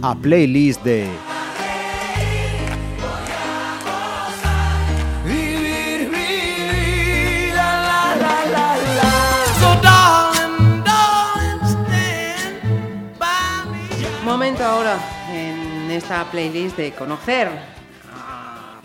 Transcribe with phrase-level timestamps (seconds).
[0.00, 1.08] A playlist de.
[14.24, 14.98] Momento ahora
[15.32, 17.77] en esta playlist de conocer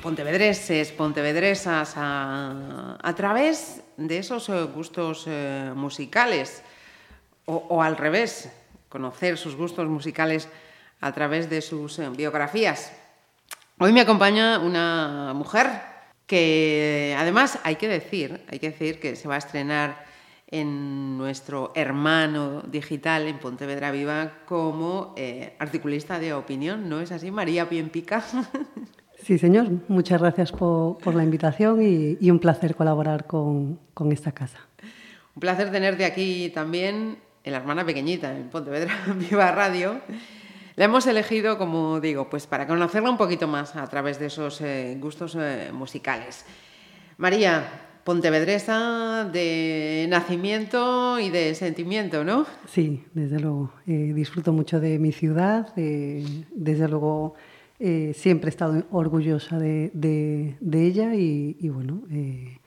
[0.03, 6.61] pontevedreses, pontevedresas a, través de esos eh, gustos eh, musicales
[7.45, 8.51] o, al revés,
[8.89, 10.49] conocer sus gustos musicales
[10.99, 12.91] a través de sus eh, biografías.
[13.79, 15.67] Hoy me acompaña una mujer
[16.27, 20.05] que además hay que decir, hay que decir que se va a estrenar
[20.47, 25.15] en nuestro hermano digital en Pontevedra Viva como
[25.57, 27.31] articulista de opinión, ¿no es así?
[27.31, 28.23] María Piempica.
[29.23, 29.69] Sí, señor.
[29.87, 34.59] Muchas gracias por, por la invitación y, y un placer colaborar con, con esta casa.
[35.35, 40.01] Un placer tenerte aquí también en la hermana pequeñita, en Pontevedra Viva Radio.
[40.75, 44.59] La hemos elegido, como digo, pues para conocerla un poquito más a través de esos
[44.61, 46.45] eh, gustos eh, musicales.
[47.17, 47.63] María,
[48.03, 52.45] pontevedresa de nacimiento y de sentimiento, ¿no?
[52.67, 53.71] Sí, desde luego.
[53.85, 55.73] Eh, disfruto mucho de mi ciudad.
[55.75, 57.35] desde luego,
[57.79, 62.59] eh, siempre he estado orgullosa de, de- de ella y, y bueno, eh,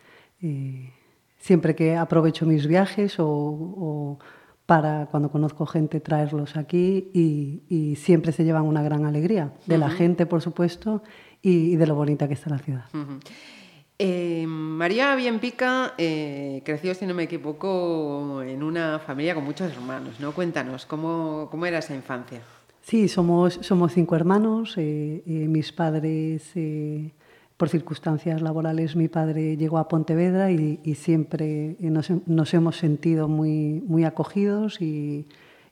[0.42, 0.92] eh,
[1.38, 4.18] siempre que aprovecho mis viajes o, o
[4.66, 9.78] para cuando conozco gente traerlos aquí y, y siempre se llevan una gran alegría de
[9.78, 11.02] la gente, por supuesto,
[11.40, 12.84] y, y de lo bonita que está la ciudad.
[13.98, 20.20] Eh, María Bienpica eh, creció, si no me equivoco, en una familia con muchos hermanos,
[20.20, 20.32] ¿no?
[20.32, 22.42] Cuéntanos, ¿cómo, cómo era esa infancia?
[22.88, 24.74] Sí, somos, somos cinco hermanos.
[24.78, 27.10] eh, eh, mis padres, eh,
[27.56, 33.26] por circunstancias laborales, mi padre llegó a Pontevedra y, y siempre nos, nos hemos sentido
[33.26, 35.26] muy, muy acogidos y,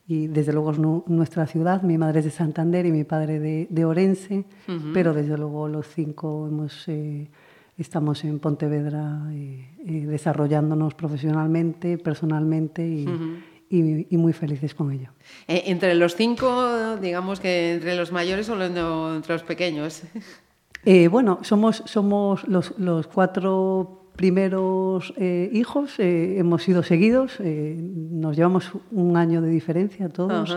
[0.09, 1.83] y desde luego es nu- nuestra ciudad.
[1.83, 4.43] Mi madre es de Santander y mi padre de, de Orense,
[4.93, 7.29] pero desde luego los cinco hemos, eh,
[7.77, 9.21] estamos en Pontevedra
[9.85, 13.05] desarrollándonos profesionalmente, personalmente y,
[13.69, 15.09] y- y muy felices con ello.
[15.47, 18.69] Eh, entre los cinco, digamos que entre los mayores o los-
[19.15, 20.03] entre los pequeños.
[20.87, 28.71] Eh, bueno, somos, somos los, los cuatro primeros eh, hijos, hemos sido seguidos, nos llevamos
[28.91, 30.55] un año de diferencia todos,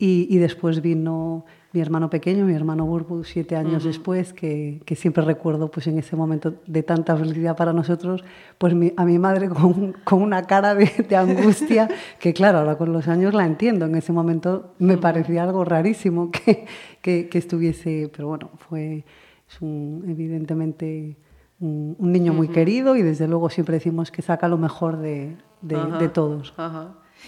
[0.00, 5.22] y después vino mi hermano pequeño, mi hermano Burbu, siete años después, que, que siempre
[5.22, 8.24] recuerdo pues en ese momento de tanta felicidad para nosotros,
[8.56, 12.78] pues mi- a mi madre con, con una cara de, de angustia, que claro, ahora
[12.78, 16.64] con los años la entiendo, en ese momento me parecía algo rarísimo que,
[17.02, 19.04] que, que estuviese, pero bueno, fue
[19.50, 21.16] es un, evidentemente
[21.60, 25.36] un, un niño muy querido y desde luego siempre decimos que saca lo mejor de,
[25.62, 26.54] de- de todos.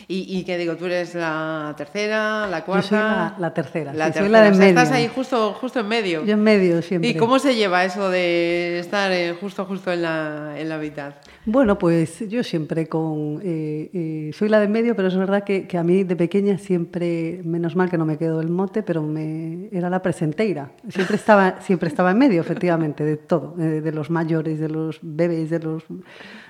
[0.09, 2.83] Y, y que digo, tú eres la tercera, la cuarta.
[2.83, 4.81] Yo soy la, la tercera, La sí, soy tercera, la de o sea, medio.
[4.81, 6.25] estás ahí justo, justo en medio.
[6.25, 7.11] Yo en medio siempre.
[7.11, 11.15] ¿Y cómo se lleva eso de estar eh, justo, justo en la, en la mitad?
[11.47, 13.41] Bueno, pues yo siempre con...
[13.43, 16.15] eh, eh, soy la de en medio, pero es verdad que, que a mí de
[16.15, 20.73] pequeña siempre, menos mal que no me quedó el mote, pero me, era la presenteira.
[20.89, 24.99] Siempre estaba, siempre estaba en medio, efectivamente, de todo, eh, de los mayores, de los
[25.03, 25.85] bebés, de los...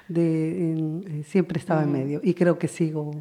[0.08, 3.12] De, eh, siempre estaba en medio y creo que sigo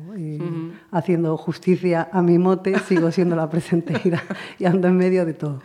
[0.90, 4.24] haciendo justicia a mi mote, sigo siendo la presenteira
[4.57, 5.62] y ando en medio de todo.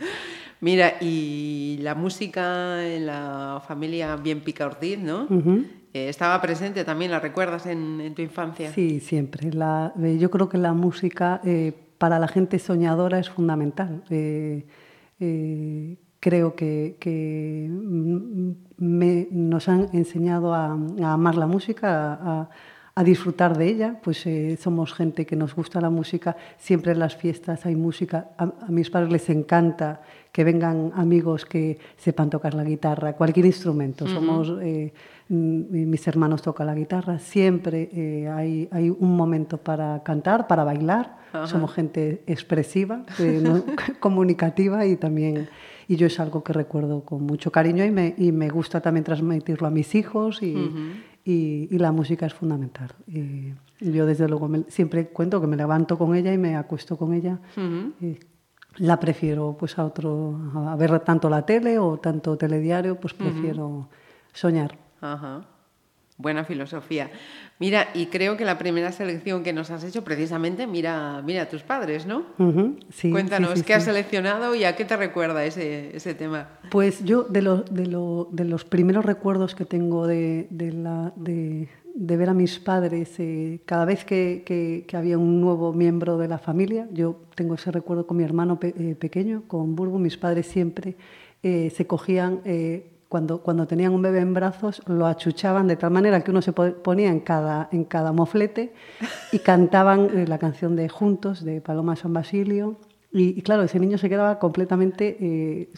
[0.60, 5.24] Mira, y la música en la familia Bien Pica Ortiz, ¿no?
[5.30, 5.64] Ujú.
[5.94, 8.72] Estaba presente también, ¿la recuerdas en, tu infancia?
[8.72, 9.48] Sí, siempre.
[9.48, 14.02] Eh, yo creo que la música eh, para la gente soñadora es fundamental.
[14.10, 14.66] Eh,
[16.18, 18.50] creo que, mm,
[19.30, 22.48] nos han enseñado a, amar la música,
[22.96, 24.00] a, disfrutar de ella.
[24.02, 24.24] Pues
[24.58, 26.36] somos gente que nos gusta la música.
[26.58, 28.30] Siempre en las fiestas hay música.
[28.36, 30.00] A mis padres les encanta
[30.34, 34.04] que vengan amigos que sepan tocar la guitarra, cualquier instrumento.
[34.08, 34.92] Somos eh,
[35.28, 37.20] mis hermanos tocan la guitarra.
[37.20, 41.18] Siempre eh, hay, hay un momento para cantar, para bailar.
[41.46, 43.62] Somos gente expresiva, eh, ¿no?
[44.00, 45.48] comunicativa y también
[45.86, 49.04] y yo es algo que recuerdo con mucho cariño y me, y me gusta también
[49.04, 50.56] transmitirlo a mis hijos y,
[51.24, 52.90] y, y la música es fundamental.
[53.06, 56.96] Y yo desde luego me- siempre cuento que me levanto con ella y me acuesto
[56.96, 57.38] con ella.
[58.00, 58.18] Y
[58.76, 60.38] la prefiero pues a otro,
[60.68, 63.88] a ver tanto la tele o tanto telediario, pues prefiero
[64.32, 64.76] soñar.
[65.00, 65.42] Ajá.
[66.16, 67.10] Buena filosofía.
[67.58, 71.48] Mira, y creo que la primera selección que nos has hecho, precisamente, mira, mira a
[71.48, 72.22] tus padres, ¿no?
[72.90, 76.50] Sí, Cuéntanos, sí, sí, ¿qué has seleccionado y a qué te recuerda ese, ese tema?
[76.70, 81.12] Pues yo, de, lo- de, lo- de los primeros recuerdos que tengo de, de la-
[81.16, 86.26] de- de ver a mis padres, eh, cada vez que, había un nuevo miembro de
[86.26, 90.46] la familia, yo tengo ese recuerdo con mi hermano eh, pequeño, con Burbu, mis padres
[90.46, 90.96] siempre
[91.42, 95.92] eh, se cogían, eh, cuando, cuando tenían un bebé en brazos, lo achuchaban de tal
[95.92, 98.72] manera que uno se po- ponía en cada, en cada moflete
[99.30, 102.76] y cantaban la canción de Juntos, de Paloma San Basilio.
[103.14, 105.68] Y, y claro, ese niño se quedaba completamente eh,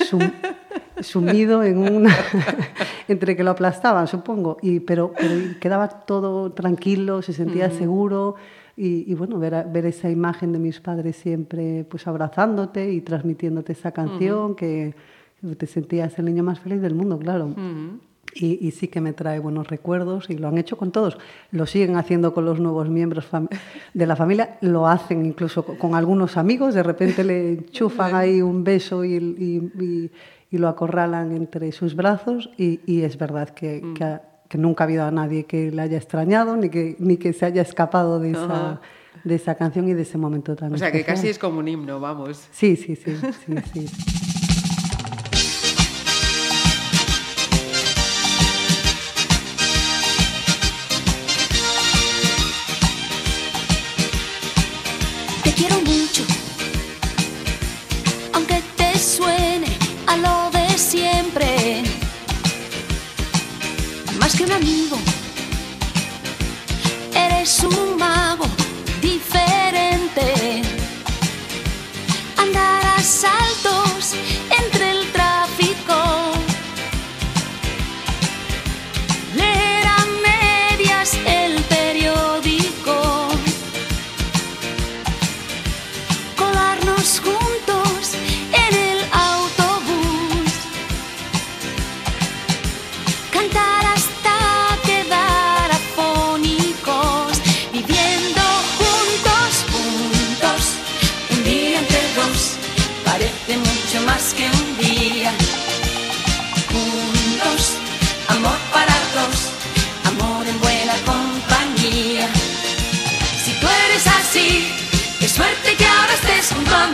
[0.00, 0.20] sum-
[1.00, 2.14] sumido en una
[3.08, 4.56] entre que lo aplastaban supongo.
[4.60, 8.34] Y pero, pero quedaba todo tranquilo se sentía seguro.
[8.76, 13.72] Y, y bueno ver, ver esa imagen de mis padres siempre pues abrazándote y transmitiéndote
[13.72, 14.94] esa canción que
[15.56, 17.54] te sentías el niño más feliz del mundo claro
[18.34, 21.18] y, y sí que me trae buenos recuerdos y lo han hecho con todos.
[21.50, 23.26] Lo siguen haciendo con los nuevos miembros
[23.94, 28.40] de la familia, lo hacen incluso co- con, algunos amigos, de repente le enchufan ahí
[28.42, 30.10] un beso y, y-
[30.50, 34.86] y- lo acorralan entre sus brazos y, es verdad que, que ha- que nunca ha
[34.86, 38.30] habido a nadie que le haya extrañado ni que, ni que se haya escapado de
[38.30, 38.80] esa, Ajá.
[39.24, 41.16] de esa canción y de ese momento tan O sea, que especial.
[41.16, 42.48] casi es como un himno, vamos.
[42.50, 43.14] Sí, sí, sí,
[43.46, 43.54] sí,
[43.86, 44.37] sí.
[67.48, 67.87] Eres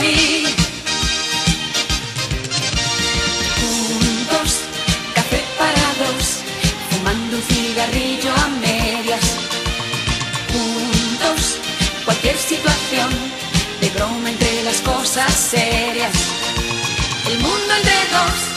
[0.05, 0.45] mí.
[3.61, 4.51] Juntos,
[5.15, 6.27] café para dos,
[6.91, 9.25] fumando un cigarrillo a medias.
[10.53, 11.59] Juntos,
[12.05, 13.11] cualquier situación,
[13.81, 16.15] de broma entre las cosas serias.
[17.27, 18.54] El mundo entre dos,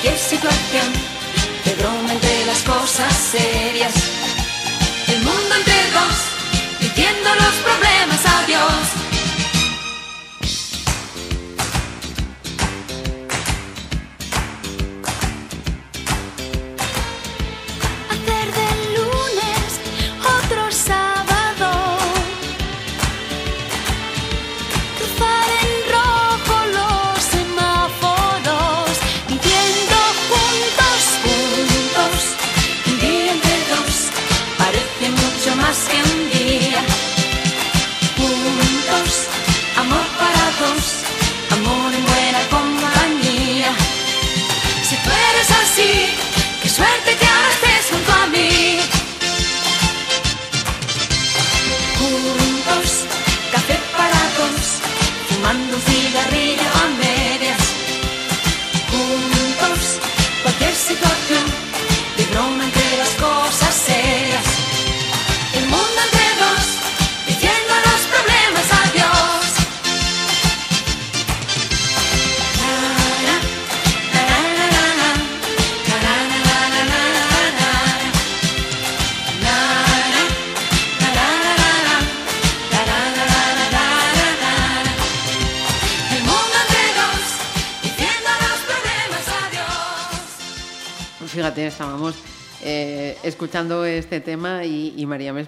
[0.00, 0.92] cualquier situación,
[1.66, 4.19] de broma entre las cosas serias.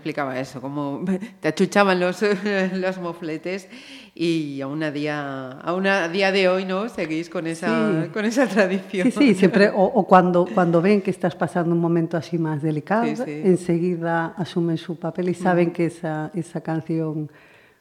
[0.02, 1.04] Explicaba eso, cómo
[1.40, 2.20] te achuchaban los,
[2.74, 3.68] los mofletes
[4.14, 8.08] y aún a día, aún a día de hoy no seguís con esa, Sí.
[8.10, 9.12] con esa tradición.
[9.12, 12.60] Sí, sí, siempre, o, o cuando, cuando ven que estás pasando un momento así más
[12.60, 13.42] delicado, Sí, sí.
[13.44, 17.30] enseguida asumen su papel y saben que esa, esa canción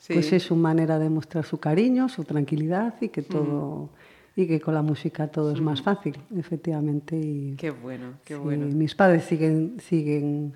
[0.07, 3.89] pues es su manera de mostrar su cariño, su tranquilidad y que todo
[4.35, 7.17] y que con la música todo es más fácil, efectivamente.
[7.17, 8.65] Y, Qué bueno, qué bueno.
[8.67, 10.53] Mis padres siguen, siguen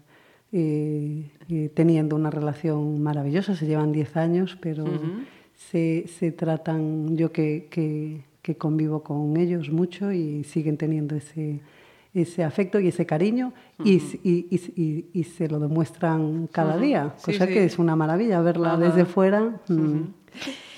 [0.57, 4.85] eh, eh, teniendo una relación maravillosa, se llevan 10 años, pero
[5.53, 11.59] se, se tratan, yo que, que, que convivo con ellos mucho y siguen teniendo ese,
[12.13, 13.51] ese afecto y ese cariño
[13.83, 17.53] y, y, y- y- y se lo demuestran cada día, cosa sí.
[17.53, 20.01] que es una maravilla verla desde fuera, mm,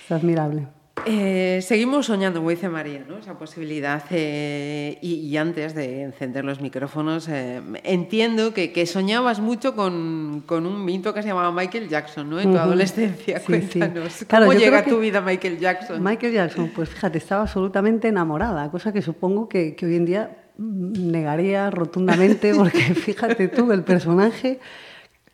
[0.06, 0.68] es admirable.
[1.06, 3.18] Eh, seguimos soñando, como dice María, ¿no?
[3.18, 4.04] esa posibilidad.
[4.10, 10.44] eh, y, y antes de encender los micrófonos, eh, entiendo que, que soñabas mucho con,
[10.46, 12.40] con un mito que se llamaba Michael Jackson, ¿no?
[12.40, 13.40] En tu adolescencia.
[13.40, 13.80] Sí, sí.
[13.80, 16.04] Cuéntanos, Claro, ¿cómo llega a tu vida Michael Jackson?
[16.04, 20.38] Michael Jackson, pues fíjate, estaba absolutamente enamorada, cosa que supongo que, que hoy en día
[20.58, 24.60] negaría rotundamente, porque fíjate tú, el personaje,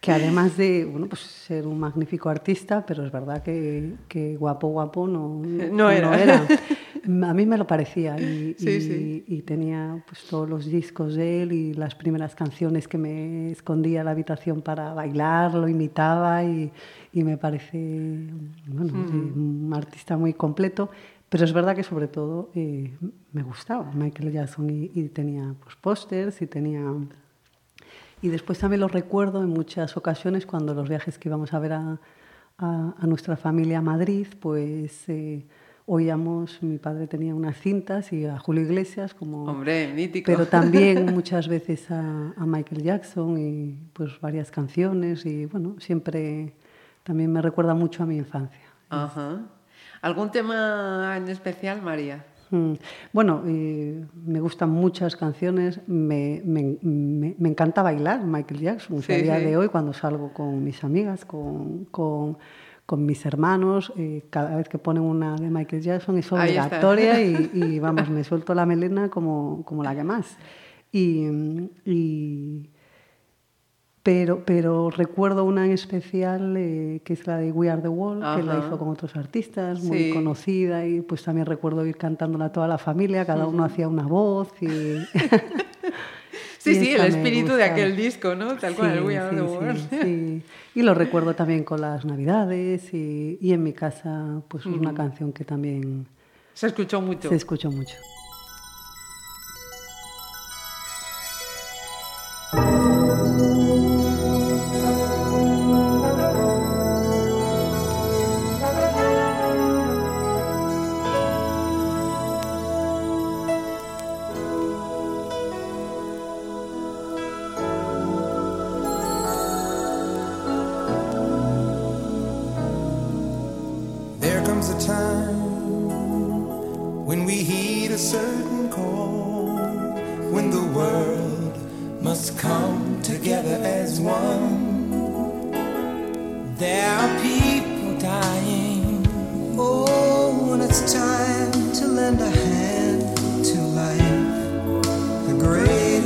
[0.04, 4.68] que además de bueno, pues ser un magnífico artista, pero es verdad que, que guapo,
[4.68, 5.42] guapo no,
[5.72, 6.46] No era.
[7.06, 9.24] A mí me lo parecía y, Sí, y- sí.
[9.28, 14.00] y tenía pues, todos los discos de él y las primeras canciones que me escondía
[14.02, 16.70] en la habitación para bailar, lo imitaba y,
[17.14, 17.78] y me parece
[18.68, 20.90] bueno, sí, un artista muy completo.
[21.30, 22.92] Pero es verdad que sobre todo eh,
[23.32, 26.84] me gustaba Michael Jackson y, y tenía pues, pósters y tenía...
[28.24, 31.74] Y después también lo recuerdo en muchas ocasiones cuando los viajes que íbamos a ver
[31.74, 32.00] a,
[32.58, 35.46] a- a nuestra familia a Madrid, pues eh,
[35.86, 39.44] oíamos, mi padre tenía unas cintas y a Julio Iglesias como...
[39.44, 40.32] Hombre, mítico.
[40.32, 46.54] Pero también muchas veces a, a Michael Jackson y pues varias canciones y bueno, siempre
[47.04, 48.62] también me recuerda mucho a mi infancia.
[48.90, 49.42] Ajá.
[50.02, 52.26] ¿Algún tema en especial, María?
[52.54, 52.74] Mm,
[53.12, 59.02] Bueno, eh, me gustan muchas canciones, me, me- me- me encanta bailar Michael Jackson.
[59.02, 59.46] Sí, a día sí.
[59.46, 62.38] de hoy, cuando salgo con mis amigas, con, con-
[62.86, 67.50] con mis hermanos, eh, cada vez que ponen una de Michael Jackson es obligatoria y,
[67.54, 70.38] y, vamos, me suelto la melena como, como la que más.
[70.92, 71.26] Y,
[71.86, 72.70] y-
[74.04, 78.20] pero, pero recuerdo una en especial eh, que es la de We Are the Wall,
[78.36, 82.52] que la hizo con otros artistas, muy conocida y pues también recuerdo ir cantándola a
[82.52, 84.68] toda la familia, cada uno hacía una voz y...
[86.58, 88.56] Sí, y sí, el espíritu de aquel disco, ¿no?
[88.56, 90.44] Tal cual, el We Are sí, the World.
[90.76, 94.94] Y lo recuerdo también con las navidades y, y en mi casa pues es una
[94.94, 96.08] canción que también
[96.54, 97.28] Se escuchó mucho.
[97.28, 97.96] se escuchó mucho.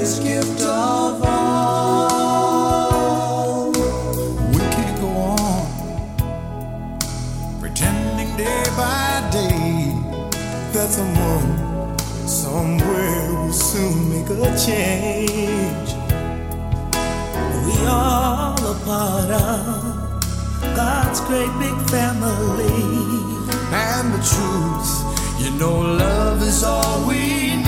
[0.08, 2.12] Greatest gift of all.
[4.52, 5.68] We can't go on
[7.60, 9.94] pretending day by day
[10.72, 11.98] that someone
[12.28, 15.90] somewhere will soon make a change.
[17.66, 19.84] We are a part of
[20.76, 22.84] God's great big family,
[23.74, 24.90] and the truth,
[25.42, 27.67] you know, love is all we need.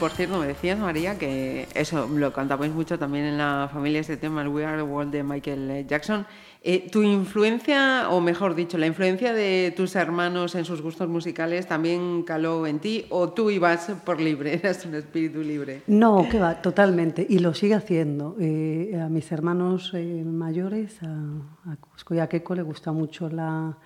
[0.00, 4.16] Por cierto, me decías, María, que eso lo cantabais mucho también en la familia, este
[4.16, 6.26] tema, el We Are the World de Michael Jackson.
[6.62, 11.66] Eh, tu influencia, o mejor dicho, la influencia de tus hermanos en sus gustos musicales
[11.66, 15.82] también caló en ti, o tú ibas por libre, eras un espíritu libre.
[15.86, 18.36] No, que va, totalmente, y lo sigue haciendo.
[18.40, 23.28] Eh, a mis hermanos eh, mayores, a, a Cusco y a Keiko, le gusta mucho
[23.28, 23.76] la,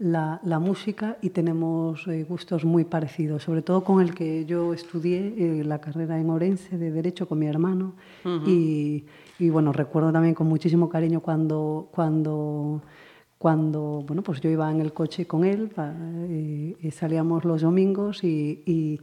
[0.00, 4.72] la, la música y tenemos eh, gustos muy parecidos, sobre todo con el que yo
[4.72, 7.92] estudié eh, la carrera en Orense de Derecho con mi hermano.
[8.24, 9.04] Y,
[9.38, 12.82] y, bueno, recuerdo también con muchísimo cariño cuando, cuando,
[13.36, 18.24] cuando bueno, pues yo iba en el coche con él, eh, y salíamos los domingos
[18.24, 19.00] y, y,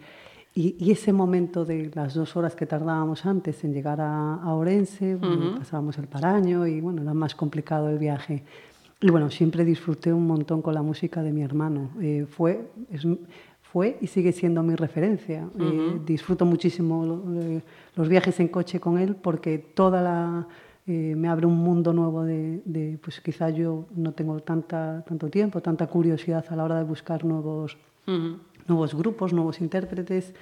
[0.92, 6.00] ese momento de las dos horas que tardábamos antes en llegar a, Orense, bueno, pasábamos
[6.00, 8.44] el Paraño y bueno, era más complicado el viaje.
[9.02, 11.92] Y bueno, siempre disfruté un montón con la música de mi hermano.
[12.02, 13.06] Eh, fue, es-
[13.62, 15.48] fue y sigue siendo mi referencia.
[15.60, 17.62] Eh, disfruto muchísimo lo-
[17.96, 20.48] los viajes en coche con él porque toda la,
[20.88, 25.30] eh, me abre un mundo nuevo de, de, pues quizá yo no tengo tanta, tanto
[25.30, 27.78] tiempo, tanta curiosidad a la hora de buscar nuevos,
[28.68, 30.34] nuevos grupos, nuevos intérpretes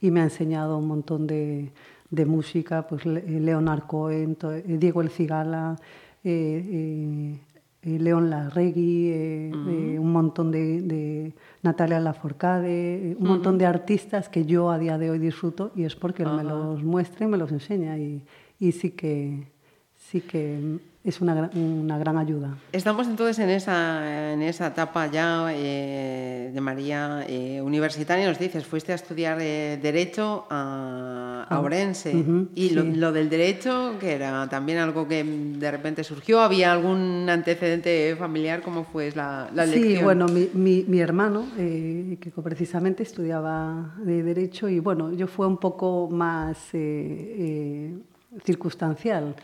[0.00, 1.70] y me ha enseñado un montón de,
[2.10, 5.76] de música, pues Le- Leonard Cohen, Diego El Cigala,
[6.24, 7.38] eh,
[7.82, 14.28] eh, León Larregui, eh, eh, un montón de, de Natalia Laforcade, un montón de artistas
[14.28, 17.28] que yo a día de hoy disfruto y es porque él me los muestra y
[17.28, 18.22] me los enseña y,
[18.60, 19.48] y sí que
[19.96, 22.56] sí que es una, gran- una gran ayuda.
[22.72, 28.28] Estamos entonces en esa, en esa etapa ya eh, de María eh, universitaria.
[28.28, 32.14] Nos dices, fuiste a estudiar eh, Derecho a, a Orense.
[32.14, 32.92] ujú, y lo, sí.
[32.94, 38.62] lo del Derecho, que era también algo que de repente surgió, ¿había algún antecedente familiar?
[38.62, 40.04] ¿Cómo fue la, la Sí, elección?
[40.04, 45.48] bueno, mi, mi- mi hermano, eh, que precisamente estudiaba de Derecho, y bueno, yo fue
[45.48, 47.98] un poco más eh, eh,
[48.44, 49.34] circunstancial.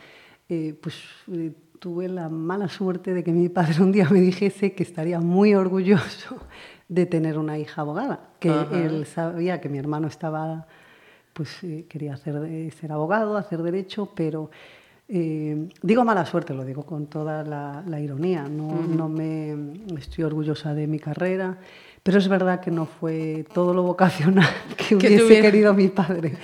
[0.48, 0.94] Eh, pues
[1.30, 5.20] eh, tuve la mala suerte de que mi padre un día me dijese que estaría
[5.20, 6.36] muy orgulloso
[6.88, 8.84] de tener una hija abogada, que Ajá.
[8.84, 10.66] él sabía que mi hermano estaba,
[11.34, 14.50] pues eh, quería hacer, ser abogado, hacer derecho, pero
[15.10, 19.56] eh, digo mala suerte, lo digo con toda la, la ironía, no, no me
[19.98, 21.56] estoy orgullosa de mi carrera,
[22.02, 26.36] pero es verdad que no fue todo lo vocacional que hubiese querido mi padre.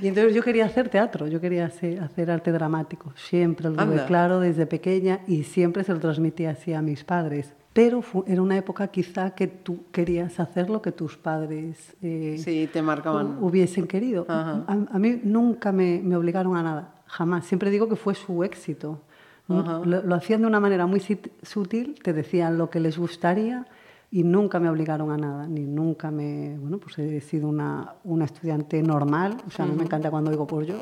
[0.00, 4.04] Y entonces yo quería hacer teatro, yo quería hacer, hacer arte dramático, siempre lo tuve
[4.06, 7.54] claro desde pequeña y siempre se lo transmití así a mis padres.
[7.72, 12.36] Pero fu- era una época quizá que tú querías hacer lo que tus padres eh,
[12.42, 13.38] Sí, te marcaban.
[13.38, 14.24] hu- hubiesen querido.
[14.28, 17.44] A, a mí nunca me, me obligaron a nada, jamás.
[17.46, 19.00] Siempre digo que fue su éxito.
[19.48, 21.00] Lo, lo hacían de una manera muy
[21.42, 23.64] sutil, te decían lo que les gustaría
[24.10, 26.56] y nunca me obligaron a nada, ni nunca me...
[26.58, 30.30] Bueno, pues he sido una, una estudiante normal, o sea, a mí me encanta cuando
[30.30, 30.74] digo, pues yo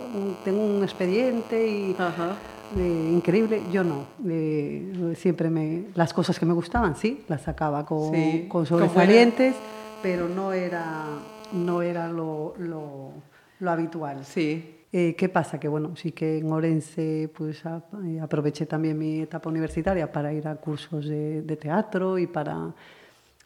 [0.44, 1.96] tengo un expediente y...
[1.98, 2.36] Ajá.
[2.76, 4.04] eh, increíble, yo no.
[4.28, 5.86] Eh, siempre me...
[5.94, 9.54] Las cosas que me gustaban, sí, las sacaba con, Sí, con sobresalientes,
[10.02, 11.06] pero no era,
[11.52, 13.10] no era lo, lo,
[13.58, 14.24] lo habitual.
[14.24, 14.80] Sí.
[14.92, 15.58] Eh, ¿Qué pasa?
[15.58, 17.82] Que bueno, sí que en Orense pues, a-
[18.22, 22.72] aproveché también mi etapa universitaria para ir a cursos de, de teatro y para...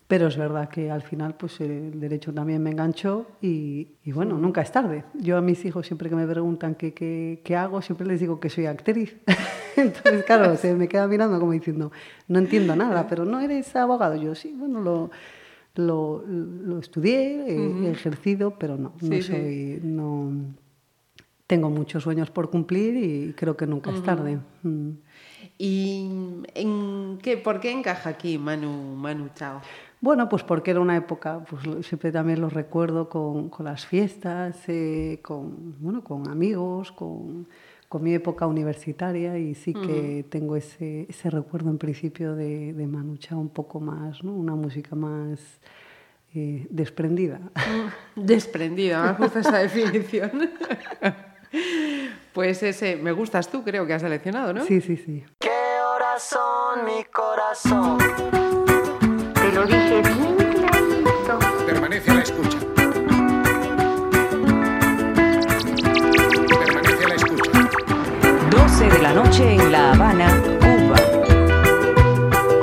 [0.09, 4.39] Pero es verdad que al final pues el derecho también me enganchó y, y bueno,
[4.39, 5.05] nunca es tarde.
[5.13, 8.41] Yo a mis hijos siempre que me preguntan qué, qué, qué hago, siempre les digo
[8.41, 9.17] que soy actriz.
[9.77, 11.93] Entonces, claro, se me queda mirando como diciendo,
[12.27, 14.17] no entiendo nada, pero no eres abogado.
[14.17, 15.11] Yo sí, bueno, lo,
[15.75, 19.23] lo, lo estudié, he- ejercido, pero no, no sí.
[19.23, 19.81] soy...
[19.83, 20.33] No,
[21.47, 24.39] tengo muchos sueños por cumplir y creo que nunca es tarde.
[24.63, 24.91] Mm.
[25.59, 26.09] ¿Y
[26.55, 29.61] en qué, por qué encaja aquí Manu, Manu Chao?
[30.01, 34.57] Bueno, pues porque era una época, pues siempre también lo recuerdo con, con las fiestas,
[34.69, 37.49] eh, con, bueno, con amigos, con,
[37.89, 42.87] con mi época universitaria y sí que tengo ese, ese recuerdo en principio de, de
[42.87, 44.33] Manu Chao un poco más, ¿no?
[44.33, 45.41] una música más
[46.35, 47.41] eh, desprendida.
[48.15, 50.51] Desprendida, me gusta esa definición.
[52.35, 54.65] pues ese, me gustas tú, creo que has seleccionado, ¿no?
[54.65, 55.25] Sí, sí, sí.
[55.39, 58.38] ¿Qué horas son mi corazón?
[59.59, 61.39] Lo dije bien clarito.
[61.67, 62.59] Permanece a la escucha.
[66.65, 67.51] Permanece a la escucha.
[68.51, 70.29] 12 de la noche en La Habana,
[70.61, 70.97] Cuba.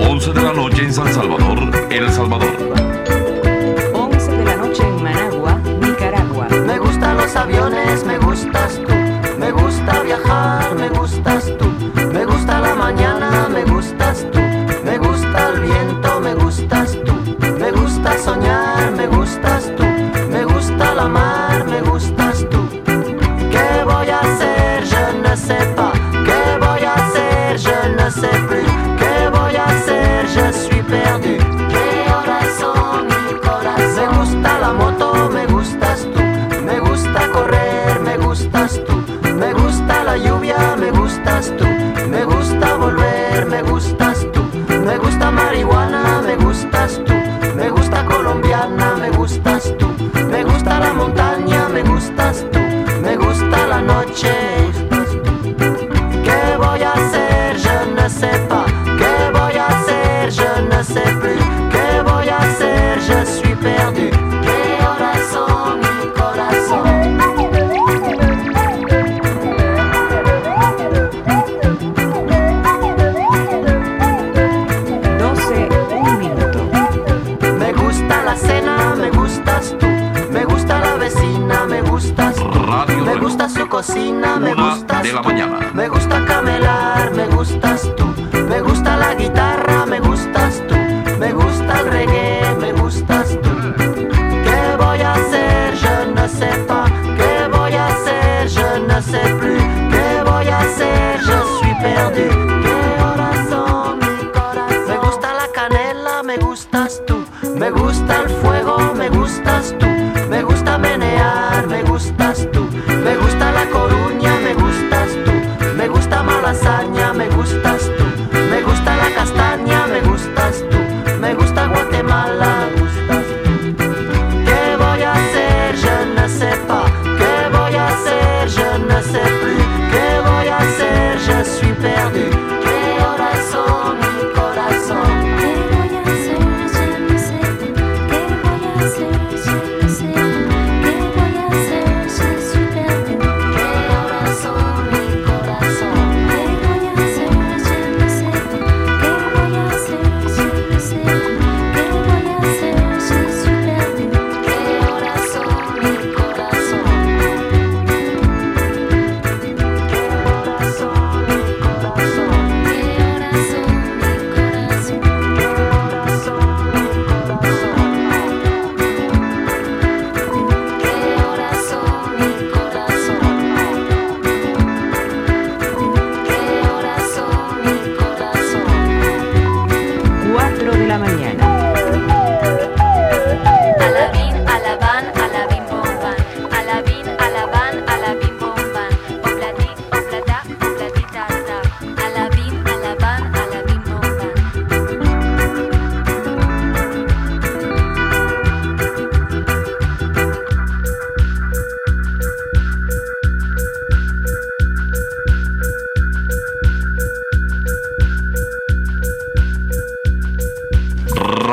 [0.09, 2.55] 11 de la noche en San Salvador, El Salvador.
[3.93, 6.47] 11 de la noche en Managua, Nicaragua.
[6.47, 8.93] Me gustan los aviones, me gustas tú.
[9.37, 11.65] Me gusta viajar, me gustas tú.
[12.13, 14.44] Me gusta la mañana, me gustas tú.
[18.91, 19.84] Me gustas tú.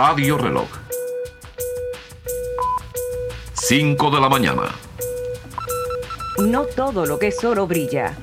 [0.05, 0.67] Radio Reloj.
[3.53, 4.63] 5 de la mañana.
[6.41, 8.17] No todo lo que es oro brilla.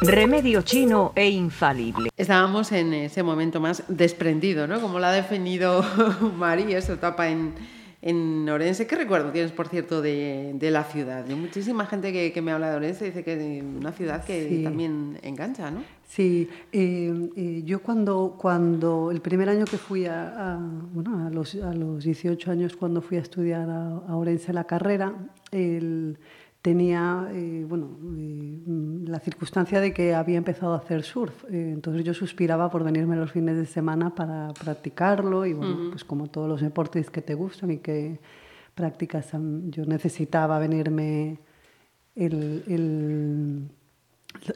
[0.00, 2.08] Remedio chino e infalible.
[2.16, 4.80] Estábamos en ese momento más desprendido, ¿no?
[4.80, 5.84] Como lo ha definido
[6.38, 7.52] María, esa etapa en,
[8.00, 8.86] en Orense.
[8.86, 11.26] ¿Qué recuerdo tienes, por cierto, de, de la ciudad?
[11.28, 14.48] Hay muchísima gente que, que me habla de Orense dice que es una ciudad que
[14.48, 14.62] Sí.
[14.64, 15.84] también engancha, ¿no?
[16.06, 20.58] Sí, eh, eh, yo cuando, cuando el primer año que fui a, a-
[20.94, 24.64] bueno, a, los, a los 18 años cuando fui a estudiar a, a Orense la
[24.64, 25.12] carrera,
[25.50, 26.16] el-
[26.62, 28.58] tenía eh, bueno, eh,
[29.06, 33.30] la circunstancia de que había empezado a hacer surf, entonces yo suspiraba por venirme los
[33.32, 37.70] fines de semana para practicarlo y bueno, pues como todos los deportes que te gustan
[37.72, 38.18] y que
[38.74, 39.30] practicas,
[39.70, 41.38] yo necesitaba venirme
[42.16, 43.68] el- el,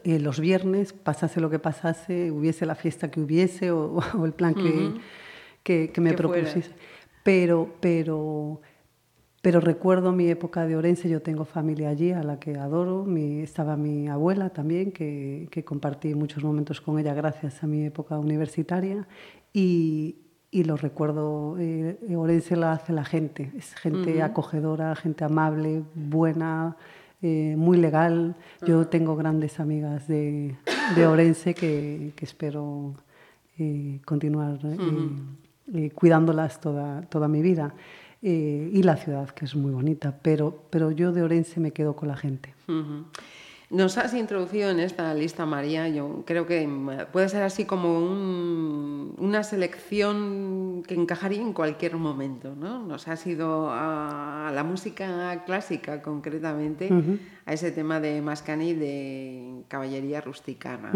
[0.05, 4.33] eh, los viernes, pasase lo que pasase, hubiese la fiesta que hubiese o, o el
[4.33, 4.93] plan que,
[5.63, 6.33] que, que me Que fuera.
[6.33, 6.71] propusiese.
[7.23, 8.61] Pero, pero,
[9.43, 13.41] pero recuerdo mi época de Orense, yo tengo familia allí a la que adoro, mi,
[13.41, 18.19] estaba mi abuela también, que, que compartí muchos momentos con ella gracias a mi época
[18.19, 19.07] universitaria.
[19.53, 20.17] Y,
[20.51, 26.77] y lo recuerdo, eh, Orense la hace la gente, es gente acogedora, gente amable, buena,
[27.23, 28.35] eh, muy legal.
[28.67, 30.57] Yo tengo grandes amigas de,
[30.97, 32.95] de Orense que, que espero
[33.59, 34.59] eh, continuar
[35.75, 37.75] eh, cuidándolas toda, toda mi vida.
[38.23, 42.09] Y la ciudad, que es muy bonita, pero, pero yo de Orense me quedo con
[42.09, 42.53] la gente.
[43.71, 45.89] Nos has introducido en esta lista, María.
[45.89, 46.69] Yo creo que
[47.13, 52.83] puede ser así como un- una selección que encajaría en cualquier momento, ¿no?
[52.85, 56.89] Nos has ido a la música clásica, concretamente,
[57.47, 60.91] a ese tema de Mascani de caballería rusticana.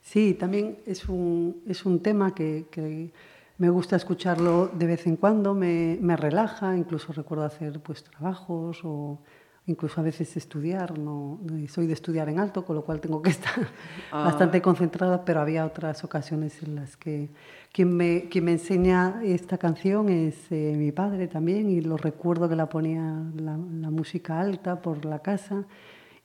[0.00, 3.12] Sí, también es un, es un tema que, que
[3.58, 8.80] me gusta escucharlo de vez en cuando, me, me relaja, incluso recuerdo hacer pues trabajos
[8.84, 9.18] o,
[9.66, 10.98] incluso a veces estudiar.
[10.98, 13.68] No, soy de estudiar en alto, con lo cual tengo que estar
[14.12, 14.24] Ah.
[14.24, 17.28] bastante concentrada, pero había otras ocasiones en las que
[17.72, 22.48] quien me, quien me enseña esta canción es eh, mi padre también y lo recuerdo
[22.48, 25.64] que la ponía la, la música alta por la casa.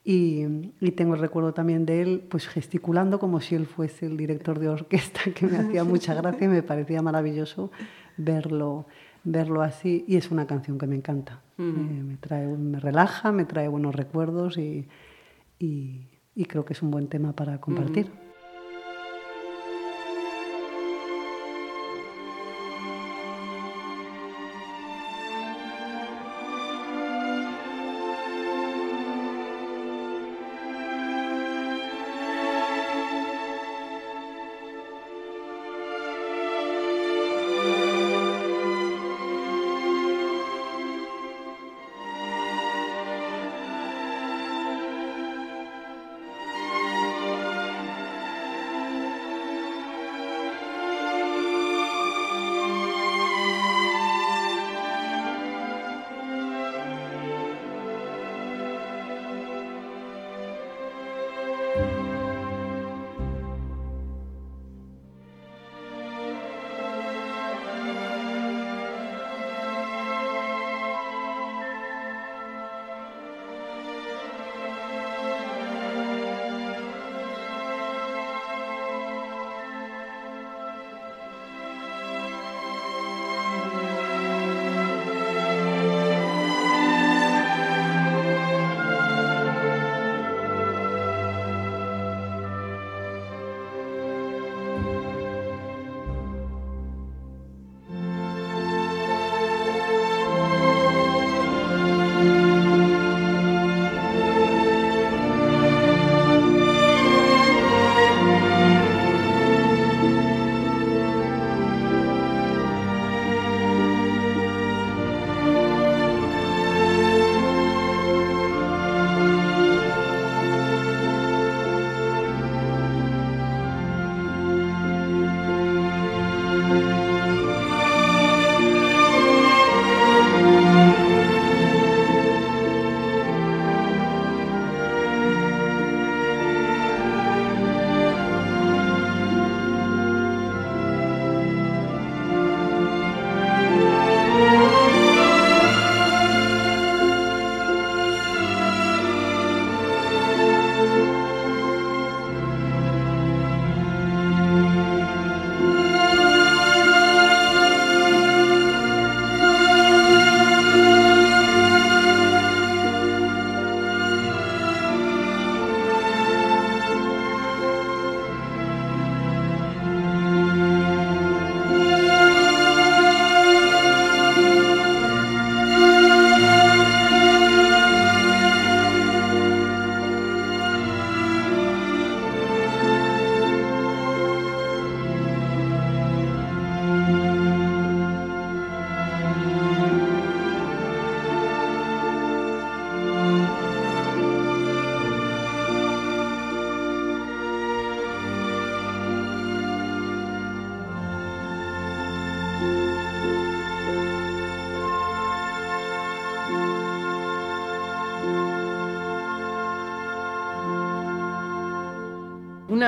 [0.03, 0.45] Y,
[0.79, 4.57] y tengo el recuerdo también de él pues gesticulando como si él fuese el director
[4.57, 7.69] de orquesta, que me hacía mucha gracia y me parecía maravilloso
[8.17, 8.87] verlo,
[9.23, 10.03] verlo así.
[10.07, 11.41] Y es una canción que me encanta.
[11.57, 14.87] Eh, me, trae, me relaja, me trae buenos recuerdos y,
[15.59, 18.09] y- y creo que es un buen tema para compartir.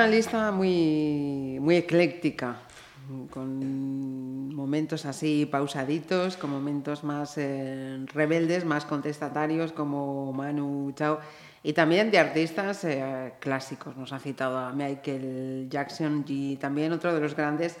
[0.04, 2.56] Una lista muy, muy ecléctica,
[3.30, 11.20] con momentos así pausaditos, con momentos más eh, rebeldes, más contestatarios, como Manu Chao,
[11.62, 13.96] y también de artistas eh, clásicos.
[13.96, 17.78] Nos ha citado a Michael Jackson y también otro de los grandes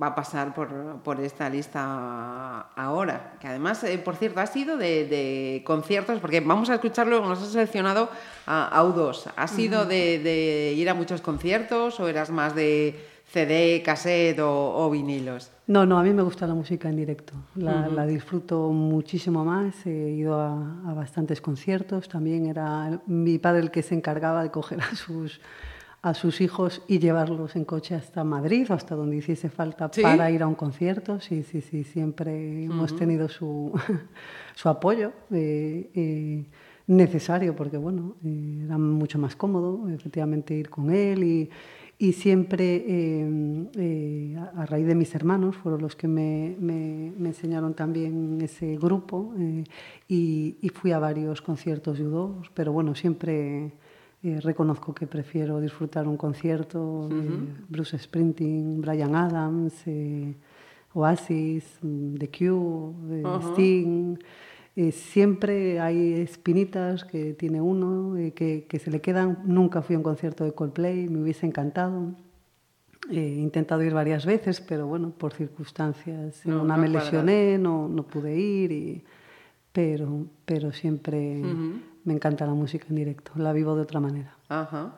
[0.00, 4.76] va a pasar por, por esta lista ahora, que además, eh, por cierto, ha sido
[4.76, 8.08] de, de conciertos, porque vamos a escucharlo, nos ha seleccionado
[8.46, 9.30] a, a U2.
[9.36, 14.84] ¿Ha sido de, de ir a muchos conciertos o eras más de CD, cassette o,
[14.84, 15.52] o vinilos?
[15.66, 17.32] No, no, a mí me gusta la música en directo.
[17.54, 19.86] La, disfruto muchísimo más.
[19.86, 22.08] He ido a, a bastantes conciertos.
[22.08, 25.40] También era mi padre el que se encargaba de coger a sus,
[26.06, 30.02] a sus hijos y llevarlos en coche hasta Madrid o hasta donde hiciese falta ¿Sí?
[30.02, 31.18] para ir a un concierto.
[31.18, 33.72] Sí, sí, sí, siempre hemos tenido su,
[34.54, 35.12] su apoyo.
[35.30, 36.44] eh, eh,
[36.86, 41.48] necesario porque bueno eh, era mucho más cómodo efectivamente ir con él y,
[41.98, 42.84] y siempre
[44.56, 49.32] a raíz de mis hermanos fueron los que me, me- me enseñaron también ese grupo
[50.08, 53.72] y, y fui a varios conciertos de U2, pero bueno, siempre
[54.24, 57.28] eh, reconozco que prefiero disfrutar un concierto de
[57.68, 60.34] Bruce Springsteen, Brian Adams, eh,
[60.94, 63.52] Oasis, mm, The Cure, eh, Ajá.
[63.52, 64.16] Sting.
[64.76, 69.38] Eh, siempre hay espinitas que tiene uno, eh, que, que se le quedan.
[69.44, 72.14] Nunca fui a un concierto de Coldplay, me hubiese encantado.
[73.10, 76.40] Eh, he intentado ir varias veces, pero bueno, por circunstancias.
[76.46, 77.04] No, una no me cuadra.
[77.04, 79.04] lesioné, no, no pude ir, y,
[79.72, 81.72] pero, pero siempre Ujú.
[82.04, 84.34] Me encanta la música en directo, la vivo de otra manera.
[84.48, 84.94] Ajá.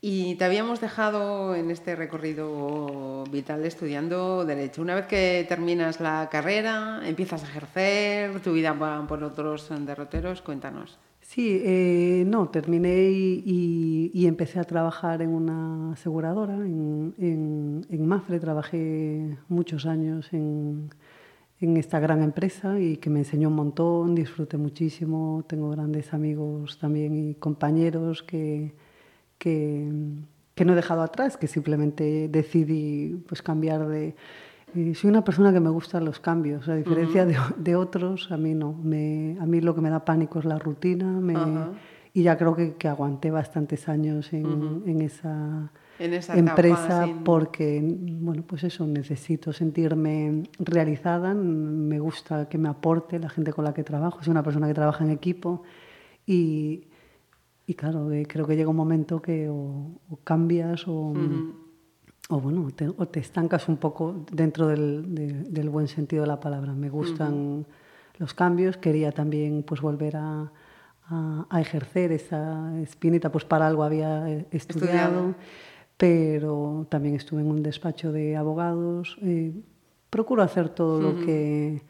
[0.00, 4.82] Y te habíamos dejado en este recorrido vital estudiando Derecho.
[4.82, 10.42] Una vez que terminas la carrera, empiezas a ejercer, tu vida va por otros derroteros,
[10.42, 10.98] cuéntanos.
[11.22, 17.86] Sí, eh, no, terminé y, y- y empecé a trabajar en una aseguradora, en, en-
[17.88, 20.90] en Mafre, trabajé muchos años en,
[21.64, 26.78] en esta gran empresa y que me enseñó un montón, disfruté muchísimo, tengo grandes amigos
[26.78, 28.74] también y compañeros que,
[29.38, 29.90] que,
[30.54, 34.14] que no he dejado atrás, que simplemente decidí pues, cambiar de...
[34.74, 38.36] eh, soy una persona que me gustan los cambios, a diferencia de, de otros, a
[38.36, 38.72] mí no.
[38.72, 41.70] Me, a mí lo que me da pánico es la rutina me- Ajá.
[42.12, 47.06] y ya creo que, que aguanté bastantes años en, en esa, En esa etapa, empresa
[47.06, 47.12] sí.
[47.24, 47.80] porque,
[48.20, 53.72] bueno, pues eso, necesito sentirme realizada, me gusta que me aporte la gente con la
[53.74, 55.62] que trabajo, soy una persona que trabaja en equipo
[56.26, 56.88] y,
[57.66, 59.54] y claro, eh, creo que llega un momento que o,
[60.10, 61.12] o cambias o,
[62.30, 66.28] o bueno, te, o te estancas un poco dentro del, de- del buen sentido de
[66.28, 66.72] la palabra.
[66.72, 67.66] Me gustan
[68.18, 70.50] los cambios, quería también pues volver a,
[71.08, 75.34] a- a ejercer esa espinita, pues para algo había eh, estudiado, Estudiado.
[75.96, 79.16] Pero también estuve en un despacho de abogados.
[79.22, 79.52] eh,
[80.10, 81.82] procuro hacer todo lo que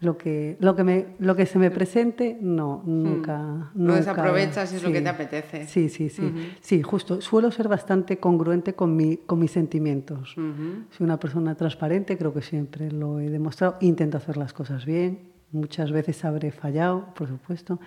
[0.00, 3.38] lo que lo que me lo que se me presente no nunca
[3.74, 5.04] Lo nunca- desaprovechas y es lo que sí.
[5.04, 5.66] te apetece.
[5.66, 11.04] sí sí sí sí justo suelo ser bastante congruente con mi con mis sentimientos soy
[11.04, 15.90] una persona transparente creo que siempre lo he demostrado intento hacer las cosas bien muchas
[15.92, 17.78] veces habré fallado por supuesto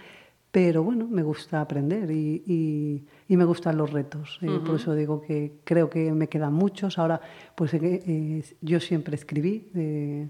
[0.52, 4.40] pero bueno me gusta aprender y, y- y me gustan los retos.
[4.42, 6.98] Eh, por eso digo que creo que me quedan muchos.
[7.00, 7.22] Ahora
[7.56, 10.28] pues eh, eh, yo siempre escribí eh,